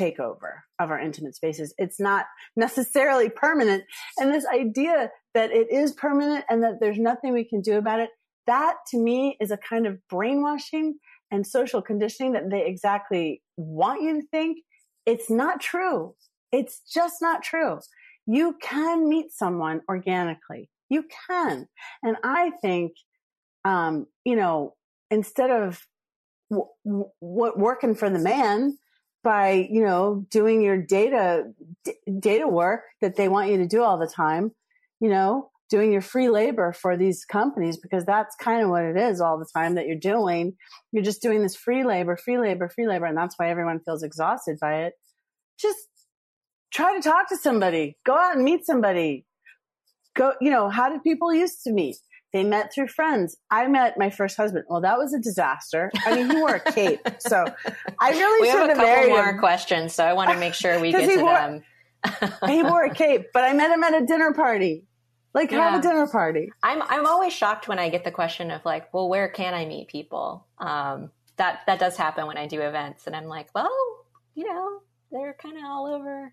[0.00, 1.74] takeover of our intimate spaces.
[1.78, 2.26] It's not
[2.56, 3.84] necessarily permanent.
[4.18, 8.00] And this idea that it is permanent and that there's nothing we can do about
[8.00, 8.10] it,
[8.46, 10.98] that to me is a kind of brainwashing
[11.30, 14.58] and social conditioning that they exactly want you to think,
[15.06, 16.14] it's not true.
[16.50, 17.78] It's just not true.
[18.26, 20.68] You can meet someone organically.
[20.88, 21.68] You can.
[22.02, 22.92] And I think,
[23.64, 24.74] um, you know,
[25.10, 25.80] instead of
[26.50, 28.76] w- w- working for the man
[29.22, 31.52] by, you know, doing your data,
[31.84, 34.52] d- data work that they want you to do all the time,
[35.00, 38.96] you know, doing your free labor for these companies because that's kind of what it
[38.96, 40.54] is all the time that you're doing.
[40.92, 43.06] You're just doing this free labor, free labor, free labor.
[43.06, 44.94] And that's why everyone feels exhausted by it.
[45.58, 45.78] Just
[46.72, 49.24] try to talk to somebody, go out and meet somebody.
[50.16, 51.96] Go, you know, how did people used to meet?
[52.32, 53.36] They met through friends.
[53.50, 54.64] I met my first husband.
[54.68, 55.90] Well, that was a disaster.
[56.06, 57.44] I mean, he wore a cape, so
[58.00, 59.38] I really we should have a have couple more him.
[59.38, 61.62] questions, so I want to make sure we get to wore- them.
[62.46, 64.86] he wore a cape, but I met him at a dinner party.
[65.34, 66.50] Like, have a dinner party.
[66.62, 69.64] I'm I'm always shocked when I get the question of like, well, where can I
[69.64, 70.46] meet people?
[70.58, 73.70] Um, that that does happen when I do events, and I'm like, well,
[74.34, 74.80] you know,
[75.12, 76.32] they're kind of all over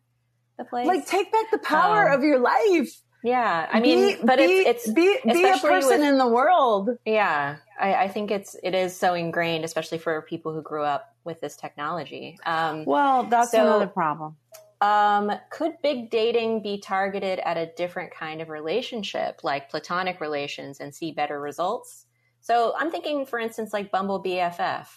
[0.57, 0.87] the place.
[0.87, 2.89] Like, take back the power Um, of your life.
[3.27, 6.27] Yeah, I mean, Be- but be, it's it's be, be a person with- in the
[6.27, 6.89] world.
[7.05, 11.13] yeah, I, I think it's it is so ingrained, especially for people who grew up
[11.23, 12.37] with this technology.
[12.45, 14.37] Um, Well, that's So- another problem.
[14.79, 20.79] Um, could big dating be targeted at a different kind of relationship, like platonic relations,
[20.79, 22.05] and see better results?
[22.41, 24.87] So I'm thinking, for instance, like Bumble BFF,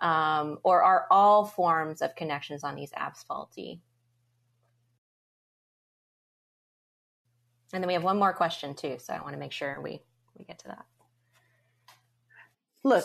[0.00, 3.80] um, or are all forms of connections on these apps faulty?
[7.72, 10.02] And then we have one more question too, so I want to make sure we
[10.38, 10.84] we get to that.
[12.84, 13.04] Look,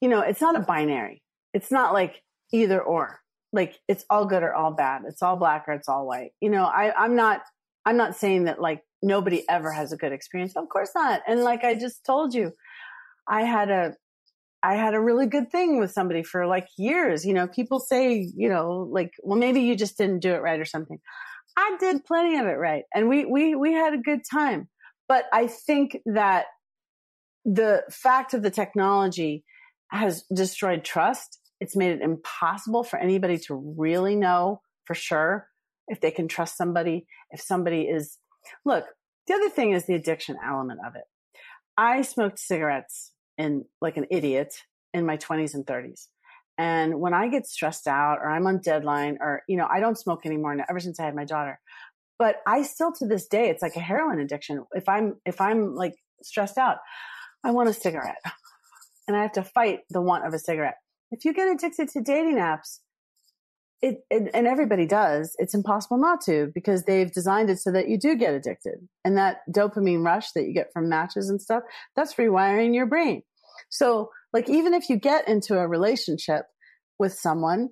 [0.00, 1.22] you know, it's not a binary.
[1.52, 2.22] It's not like
[2.52, 3.20] either or.
[3.52, 5.02] Like it's all good or all bad.
[5.06, 6.32] It's all black or it's all white.
[6.40, 7.42] You know, I, I'm not
[7.84, 10.56] I'm not saying that like nobody ever has a good experience.
[10.56, 11.22] Of course not.
[11.26, 12.52] And like I just told you,
[13.28, 13.94] I had a
[14.62, 17.26] I had a really good thing with somebody for like years.
[17.26, 20.60] You know, people say, you know, like, well, maybe you just didn't do it right
[20.60, 20.98] or something.
[21.56, 22.84] I did plenty of it right.
[22.94, 24.68] And we we we had a good time.
[25.08, 26.46] But I think that
[27.44, 29.44] the fact of the technology
[29.90, 31.38] has destroyed trust.
[31.60, 35.48] It's made it impossible for anybody to really know for sure
[35.88, 38.18] if they can trust somebody, if somebody is,
[38.64, 38.84] look,
[39.26, 41.04] the other thing is the addiction element of it.
[41.76, 44.54] I smoked cigarettes in like an idiot
[44.92, 46.08] in my 20s and 30s.
[46.62, 49.98] And when I get stressed out or I'm on deadline or, you know, I don't
[49.98, 51.58] smoke anymore now, ever since I had my daughter.
[52.20, 54.64] But I still to this day, it's like a heroin addiction.
[54.70, 56.76] If I'm, if I'm like stressed out,
[57.42, 58.22] I want a cigarette
[59.08, 60.76] and I have to fight the want of a cigarette.
[61.10, 62.78] If you get addicted to dating apps,
[63.80, 67.88] it, it, and everybody does, it's impossible not to because they've designed it so that
[67.88, 68.86] you do get addicted.
[69.04, 71.64] And that dopamine rush that you get from matches and stuff,
[71.96, 73.22] that's rewiring your brain.
[73.68, 76.44] So, like, even if you get into a relationship
[76.98, 77.70] with someone,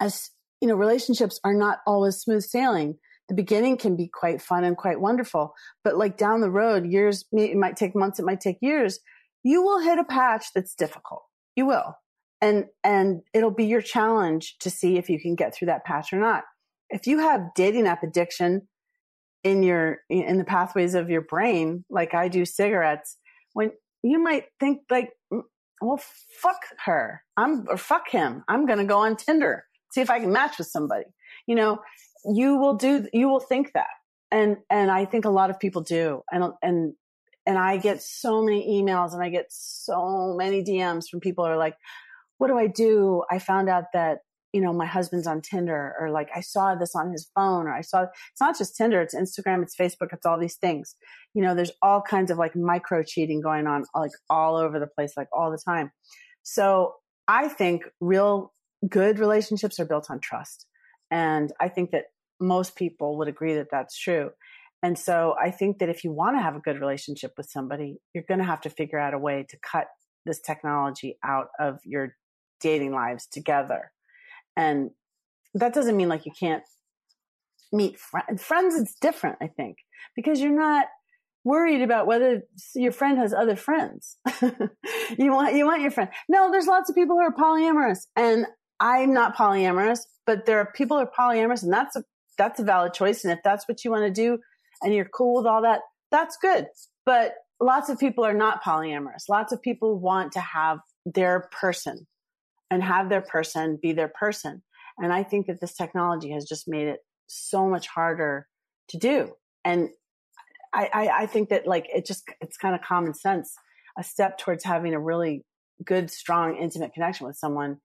[0.00, 0.30] as
[0.60, 2.98] you know, relationships are not always smooth sailing.
[3.28, 7.24] The beginning can be quite fun and quite wonderful, but like down the road, years,
[7.32, 8.98] it might take months, it might take years,
[9.42, 11.22] you will hit a patch that's difficult.
[11.56, 11.96] You will.
[12.40, 16.12] And, and it'll be your challenge to see if you can get through that patch
[16.12, 16.44] or not.
[16.90, 18.68] If you have dating app addiction
[19.42, 23.16] in your, in the pathways of your brain, like I do cigarettes,
[23.52, 23.72] when
[24.02, 25.42] you might think like, "Mm,
[25.84, 26.00] well,
[26.40, 27.22] fuck her.
[27.36, 28.44] I'm, or fuck him.
[28.48, 31.04] I'm going to go on Tinder, see if I can match with somebody.
[31.46, 31.78] You know,
[32.24, 33.88] you will do, you will think that.
[34.30, 36.22] And, and I think a lot of people do.
[36.32, 36.94] And, and,
[37.46, 41.52] and I get so many emails and I get so many DMs from people who
[41.52, 41.76] are like,
[42.38, 43.22] what do I do?
[43.30, 44.18] I found out that,
[44.54, 47.74] you know, my husband's on Tinder or like I saw this on his phone or
[47.74, 50.94] I saw, it's not just Tinder, it's Instagram, it's Facebook, it's all these things.
[51.34, 54.86] You know, there's all kinds of like micro cheating going on like all over the
[54.86, 55.90] place, like all the time.
[56.44, 56.94] So
[57.26, 58.52] I think real
[58.88, 60.66] good relationships are built on trust.
[61.10, 62.04] And I think that
[62.40, 64.30] most people would agree that that's true.
[64.84, 67.96] And so I think that if you want to have a good relationship with somebody,
[68.14, 69.86] you're going to have to figure out a way to cut
[70.24, 72.14] this technology out of your
[72.60, 73.90] dating lives together.
[74.56, 74.90] And
[75.54, 76.62] that doesn't mean like you can't
[77.72, 78.42] meet friends.
[78.42, 79.78] Friends, it's different, I think,
[80.16, 80.86] because you're not
[81.44, 82.42] worried about whether
[82.74, 84.16] your friend has other friends.
[84.42, 86.10] you want, you want your friend.
[86.28, 88.46] No, there's lots of people who are polyamorous and
[88.80, 92.04] I'm not polyamorous, but there are people who are polyamorous and that's a,
[92.38, 93.24] that's a valid choice.
[93.24, 94.38] And if that's what you want to do
[94.82, 95.80] and you're cool with all that,
[96.10, 96.66] that's good.
[97.04, 99.28] But lots of people are not polyamorous.
[99.28, 102.06] Lots of people want to have their person
[102.74, 104.60] and have their person be their person.
[104.98, 108.48] And I think that this technology has just made it so much harder
[108.88, 109.32] to do.
[109.64, 109.90] And
[110.72, 113.54] I, I, I think that like it just, it's kind of common sense.
[113.96, 115.44] A step towards having a really
[115.84, 117.78] good, strong, intimate connection with someone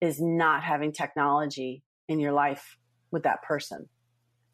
[0.00, 2.76] is not having technology in your life
[3.10, 3.88] with that person.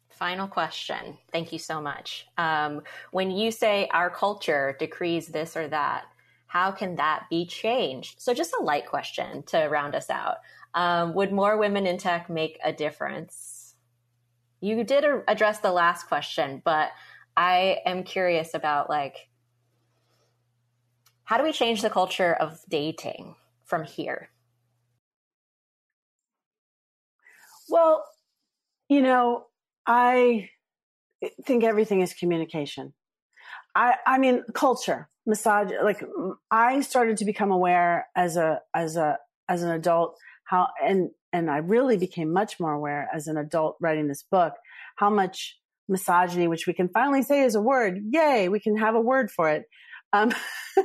[0.09, 1.19] Final question.
[1.31, 2.25] Thank you so much.
[2.37, 2.81] Um,
[3.11, 6.05] when you say our culture decrees this or that,
[6.53, 8.21] how can that be changed?
[8.21, 10.37] So, just a light question to round us out.
[10.75, 13.73] Um, would more women in tech make a difference?
[14.61, 16.91] You did a- address the last question, but
[17.35, 19.29] I am curious about like,
[21.23, 23.33] how do we change the culture of dating
[23.63, 24.29] from here?
[27.67, 28.05] Well,
[28.89, 29.47] you know,
[29.87, 30.51] I
[31.45, 32.93] think everything is communication.
[33.75, 36.03] I, I mean, culture, massage, like
[36.51, 39.17] I started to become aware as a, as a,
[39.49, 43.77] as an adult how, and, and I really became much more aware as an adult
[43.81, 44.53] writing this book,
[44.97, 45.57] how much
[45.87, 47.99] misogyny, which we can finally say is a word.
[48.11, 48.49] Yay.
[48.49, 49.63] We can have a word for it.
[50.11, 50.31] Um,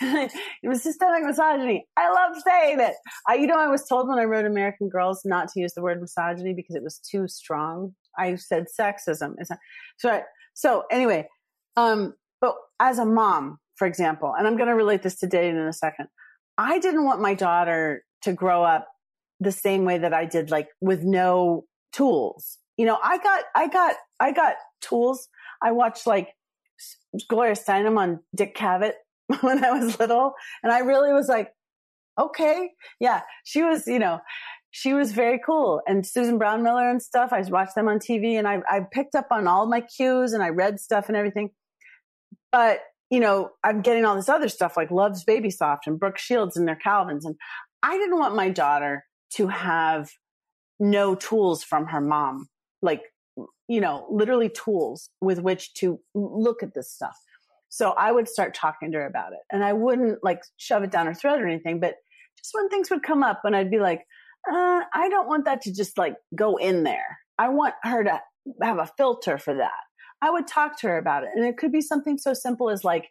[0.00, 0.32] it
[0.64, 1.86] was systemic misogyny.
[1.96, 2.94] I love saying it.
[3.28, 5.82] I, you know, I was told when I wrote American Girls not to use the
[5.82, 7.94] word misogyny because it was too strong.
[8.18, 9.34] I said sexism.
[9.98, 10.20] So,
[10.54, 11.26] so anyway,
[11.76, 12.14] um,
[12.44, 15.66] but as a mom, for example, and I'm going to relate this to dating in
[15.66, 16.08] a second.
[16.58, 18.86] I didn't want my daughter to grow up
[19.40, 21.64] the same way that I did, like with no
[21.94, 22.58] tools.
[22.76, 25.26] You know, I got, I got, I got tools.
[25.62, 26.34] I watched like
[27.30, 28.92] Gloria Steinem on Dick Cavett
[29.40, 30.34] when I was little.
[30.62, 31.50] And I really was like,
[32.20, 32.72] okay.
[33.00, 33.22] Yeah.
[33.44, 34.20] She was, you know,
[34.70, 35.80] she was very cool.
[35.86, 39.28] And Susan Brownmiller and stuff, I watched them on TV and I, I picked up
[39.30, 41.48] on all my cues and I read stuff and everything.
[42.54, 46.18] But, you know, I'm getting all this other stuff like Love's Baby Soft and Brooke
[46.18, 47.24] Shields and their Calvins.
[47.24, 47.34] And
[47.82, 49.02] I didn't want my daughter
[49.32, 50.08] to have
[50.78, 52.46] no tools from her mom,
[52.80, 53.02] like,
[53.66, 57.16] you know, literally tools with which to look at this stuff.
[57.70, 60.92] So I would start talking to her about it and I wouldn't like shove it
[60.92, 61.96] down her throat or anything, but
[62.38, 64.02] just when things would come up and I'd be like,
[64.48, 67.18] uh, I don't want that to just like go in there.
[67.36, 68.20] I want her to
[68.62, 69.72] have a filter for that.
[70.24, 71.30] I would talk to her about it.
[71.34, 73.10] And it could be something so simple as like,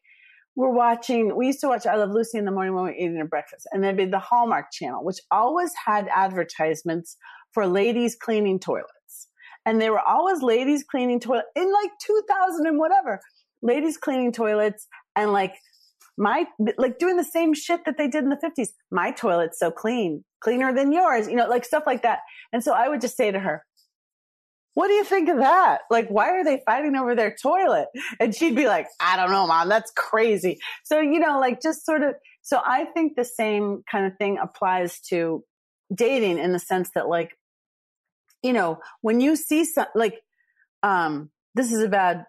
[0.55, 2.95] we're watching, we used to watch I Love Lucy in the morning when we were
[2.95, 3.67] eating our breakfast.
[3.71, 7.17] And there'd be the Hallmark channel, which always had advertisements
[7.51, 9.27] for ladies cleaning toilets.
[9.65, 13.21] And they were always ladies cleaning toilet in like 2000 and whatever
[13.61, 15.55] ladies cleaning toilets and like
[16.17, 16.45] my
[16.77, 20.23] like doing the same shit that they did in the 50s my toilet's so clean
[20.41, 22.19] cleaner than yours you know like stuff like that
[22.51, 23.63] and so i would just say to her
[24.73, 25.81] what do you think of that?
[25.89, 27.87] Like why are they fighting over their toilet?
[28.19, 30.59] And she'd be like i don't know mom that's crazy.
[30.83, 34.37] So you know like just sort of so i think the same kind of thing
[34.41, 35.43] applies to
[35.93, 37.31] dating in the sense that like
[38.41, 40.21] you know when you see some like
[40.81, 42.25] um this is a bad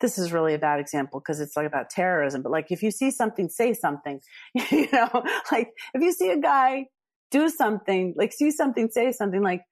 [0.00, 2.90] this is really a bad example because it's like about terrorism, but like if you
[2.90, 4.20] see something, say something,
[4.70, 6.86] you know, like if you see a guy
[7.30, 9.62] do something, like see something, say something like,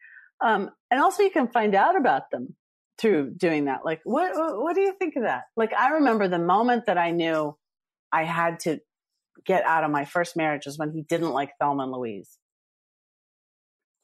[0.43, 2.55] um, and also you can find out about them
[2.99, 3.85] through doing that.
[3.85, 5.45] Like, what, what do you think of that?
[5.57, 7.57] Like, I remember the moment that I knew
[8.13, 8.81] I had to
[9.45, 12.39] get out of my first marriage was when he didn't like Thelma and Louise.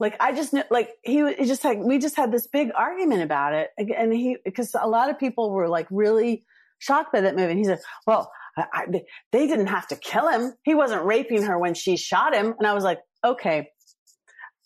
[0.00, 3.52] Like I just knew, like he, just like we just had this big argument about
[3.52, 6.44] it, and he because a lot of people were like really
[6.78, 7.50] shocked by that movie.
[7.50, 8.86] And he said, "Well, I,
[9.32, 10.54] they didn't have to kill him.
[10.62, 13.70] He wasn't raping her when she shot him." And I was like, "Okay."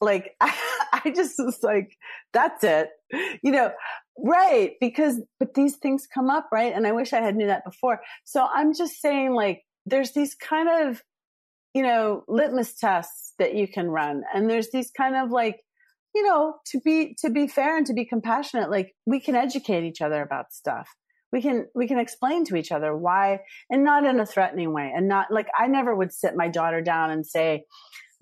[0.02, 0.54] Like I,
[1.04, 1.96] I just was like,
[2.32, 2.90] "That's it,"
[3.42, 3.72] you know,
[4.18, 4.72] right?
[4.80, 6.74] Because but these things come up, right?
[6.74, 8.00] And I wish I had knew that before.
[8.24, 11.02] So I'm just saying, like, there's these kind of
[11.74, 14.22] you know, litmus tests that you can run.
[14.34, 15.60] And there's these kind of like,
[16.14, 19.84] you know, to be, to be fair and to be compassionate, like we can educate
[19.84, 20.88] each other about stuff.
[21.32, 23.40] We can, we can explain to each other why
[23.70, 24.92] and not in a threatening way.
[24.94, 27.64] And not like I never would sit my daughter down and say,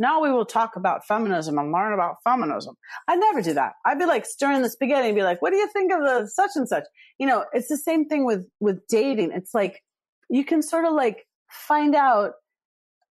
[0.00, 2.74] now we will talk about feminism and learn about feminism.
[3.06, 3.74] I never do that.
[3.84, 6.26] I'd be like stirring the spaghetti and be like, what do you think of the
[6.26, 6.84] such and such?
[7.18, 9.32] You know, it's the same thing with, with dating.
[9.32, 9.82] It's like
[10.30, 12.32] you can sort of like find out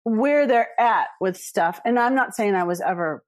[0.05, 1.81] where they're at with stuff.
[1.85, 3.23] And I'm not saying I was ever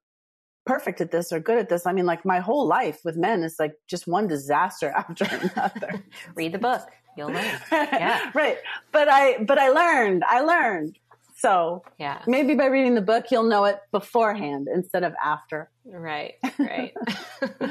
[0.65, 1.85] perfect at this or good at this.
[1.85, 6.03] I mean, like my whole life with men is like just one disaster after another.
[6.35, 6.89] Read the book.
[7.15, 7.59] You'll learn.
[7.71, 8.31] Yeah.
[8.35, 8.57] right.
[8.91, 10.97] But I, but I learned, I learned.
[11.43, 15.69] So yeah, maybe by reading the book, you'll know it beforehand instead of after.
[15.85, 16.35] Right.
[16.57, 16.93] Right.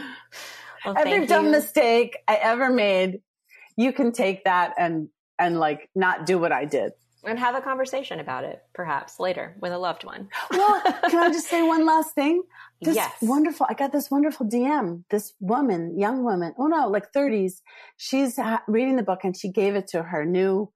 [0.85, 3.23] well, Every dumb mistake I ever made,
[3.77, 5.09] you can take that and,
[5.39, 6.93] and like not do what I did
[7.25, 10.29] and have a conversation about it perhaps later with a loved one.
[10.51, 12.43] well, can I just say one last thing?
[12.81, 13.13] This yes.
[13.23, 13.67] wonderful.
[13.71, 15.05] I got this wonderful DM.
[15.09, 17.61] This woman, young woman, oh no, like 30s.
[17.97, 20.71] She's reading the book and she gave it to her new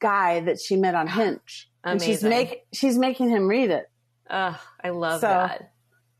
[0.00, 1.68] guy that she met on Hinge.
[1.92, 1.92] Amazing.
[1.92, 3.90] And she's make she's making him read it.
[4.30, 5.72] Ugh, I love so, that.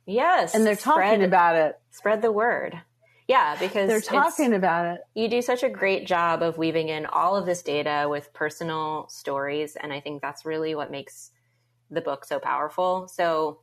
[0.06, 0.54] Yes.
[0.54, 1.78] And they're talking spread, about it.
[1.90, 2.80] Spread the word.
[3.28, 5.00] Yeah, because they're talking about it.
[5.14, 9.06] You do such a great job of weaving in all of this data with personal
[9.10, 9.76] stories.
[9.76, 11.30] And I think that's really what makes
[11.90, 13.06] the book so powerful.
[13.06, 13.60] So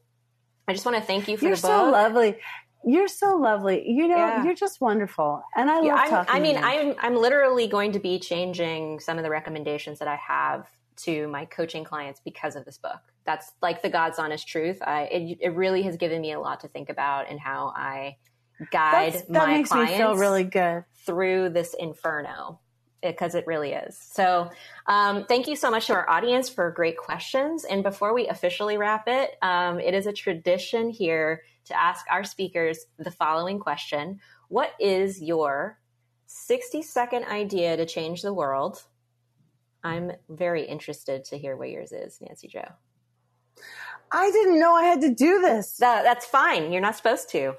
[0.67, 1.71] I just want to thank you for you're the book.
[1.71, 2.37] You're so lovely.
[2.85, 3.89] You're so lovely.
[3.89, 4.43] You know, yeah.
[4.43, 5.41] you're just wonderful.
[5.55, 9.17] And I love yeah, talking I mean, I'm, I'm literally going to be changing some
[9.17, 10.67] of the recommendations that I have
[10.97, 12.99] to my coaching clients because of this book.
[13.25, 14.81] That's like the God's honest truth.
[14.81, 18.17] I, it, it really has given me a lot to think about and how I
[18.71, 22.59] guide That's, that my makes clients me feel really good through this inferno.
[23.01, 23.97] because it, really is.
[23.97, 24.49] So,
[24.87, 27.63] um, thank you so much to our audience for great questions.
[27.63, 32.23] And before we officially wrap it, um, it is a tradition here to ask our
[32.23, 35.79] speakers the following question What is your
[36.27, 38.83] 60 second idea to change the world?
[39.85, 42.63] I'm very interested to hear what yours is, Nancy Jo.
[44.11, 45.77] I didn't know I had to do this.
[45.77, 46.71] That, that's fine.
[46.71, 47.53] You're not supposed to.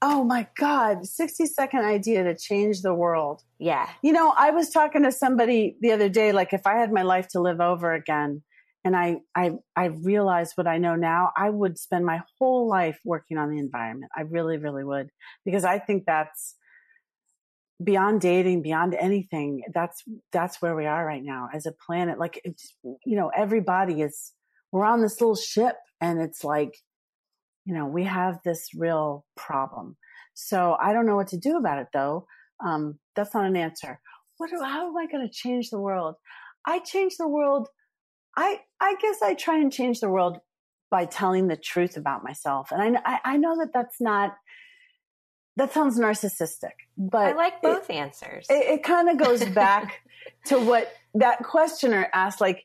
[0.00, 3.42] Oh my God, 60 second idea to change the world.
[3.58, 3.90] Yeah.
[4.02, 7.02] You know, I was talking to somebody the other day, like if I had my
[7.02, 8.42] life to live over again
[8.84, 12.98] and I, I, I realized what I know now, I would spend my whole life
[13.04, 14.10] working on the environment.
[14.16, 15.10] I really, really would,
[15.44, 16.54] because I think that's
[17.82, 19.62] beyond dating, beyond anything.
[19.72, 20.02] That's,
[20.32, 22.18] that's where we are right now as a planet.
[22.18, 22.42] Like,
[22.82, 24.32] you know, everybody is,
[24.72, 26.76] we're on this little ship and it's like,
[27.64, 29.96] you know, we have this real problem.
[30.34, 32.26] So I don't know what to do about it though.
[32.64, 34.00] Um, that's not an answer.
[34.38, 36.16] What, how am I going to change the world?
[36.66, 37.68] I change the world.
[38.36, 40.38] I, I guess I try and change the world
[40.90, 42.72] by telling the truth about myself.
[42.72, 44.34] And I, I, I know that that's not,
[45.58, 48.46] that sounds narcissistic, but I like both it, answers.
[48.48, 50.00] It, it kind of goes back
[50.46, 52.64] to what that questioner asked, like,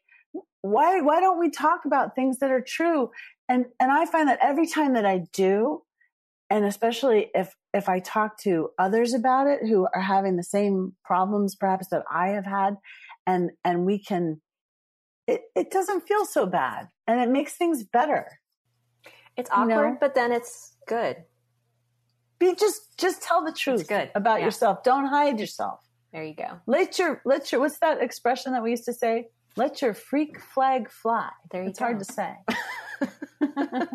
[0.62, 3.10] why, why don't we talk about things that are true?
[3.50, 5.82] and and i find that every time that i do
[6.50, 10.94] and especially if if i talk to others about it who are having the same
[11.04, 12.76] problems perhaps that i have had
[13.28, 14.42] and and we can
[15.26, 18.40] it, it doesn't feel so bad and it makes things better
[19.38, 19.98] it's awkward you know?
[20.00, 21.18] but then it's good
[22.52, 24.46] be just just tell the truth it's good about yeah.
[24.46, 25.80] yourself don't hide yourself
[26.12, 29.28] there you go let your let your what's that expression that we used to say
[29.56, 31.86] let your freak flag fly there you it's go.
[31.86, 32.36] hard to say
[33.42, 33.90] Let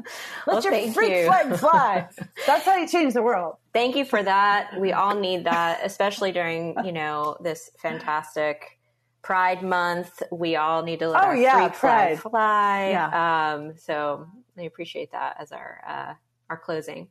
[0.46, 1.26] well, your freak you.
[1.26, 2.08] flag fly.
[2.46, 3.56] That's how you change the world.
[3.72, 4.78] Thank you for that.
[4.78, 8.78] We all need that, especially during, you know, this fantastic
[9.22, 10.22] Pride Month.
[10.30, 12.18] We all need to let oh, our yeah, freak Pride.
[12.18, 12.88] flag fly.
[12.90, 13.54] Yeah.
[13.54, 14.26] Um, so
[14.56, 16.14] I appreciate that as our uh,
[16.50, 17.08] our closing.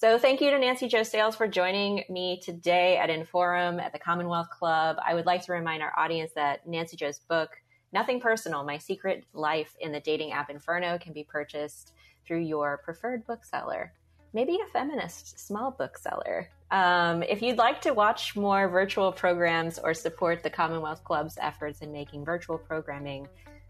[0.00, 3.98] So thank you to Nancy Jo Sales for joining me today at Inforum at the
[3.98, 4.96] Commonwealth Club.
[5.06, 7.50] I would like to remind our audience that Nancy Jo's book,
[7.92, 11.92] Nothing Personal My Secret Life in the Dating App Inferno can be purchased
[12.26, 13.92] through your preferred bookseller,
[14.32, 16.48] maybe a feminist small bookseller.
[16.70, 21.82] Um, if you'd like to watch more virtual programs or support the Commonwealth Club's efforts
[21.82, 23.28] in making virtual programming,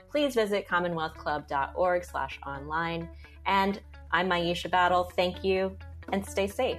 [0.08, 3.08] please visit commonwealthclub.org slash online.
[3.46, 3.80] And
[4.12, 5.10] I'm Myisha Battle.
[5.16, 5.76] Thank you
[6.12, 6.78] and stay safe.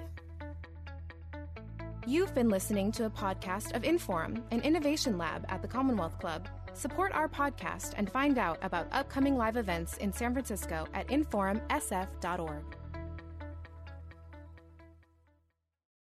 [2.07, 6.49] You've been listening to a podcast of Inforum, an innovation lab at the Commonwealth Club.
[6.73, 12.80] Support our podcast and find out about upcoming live events in San Francisco at inforumsf.org.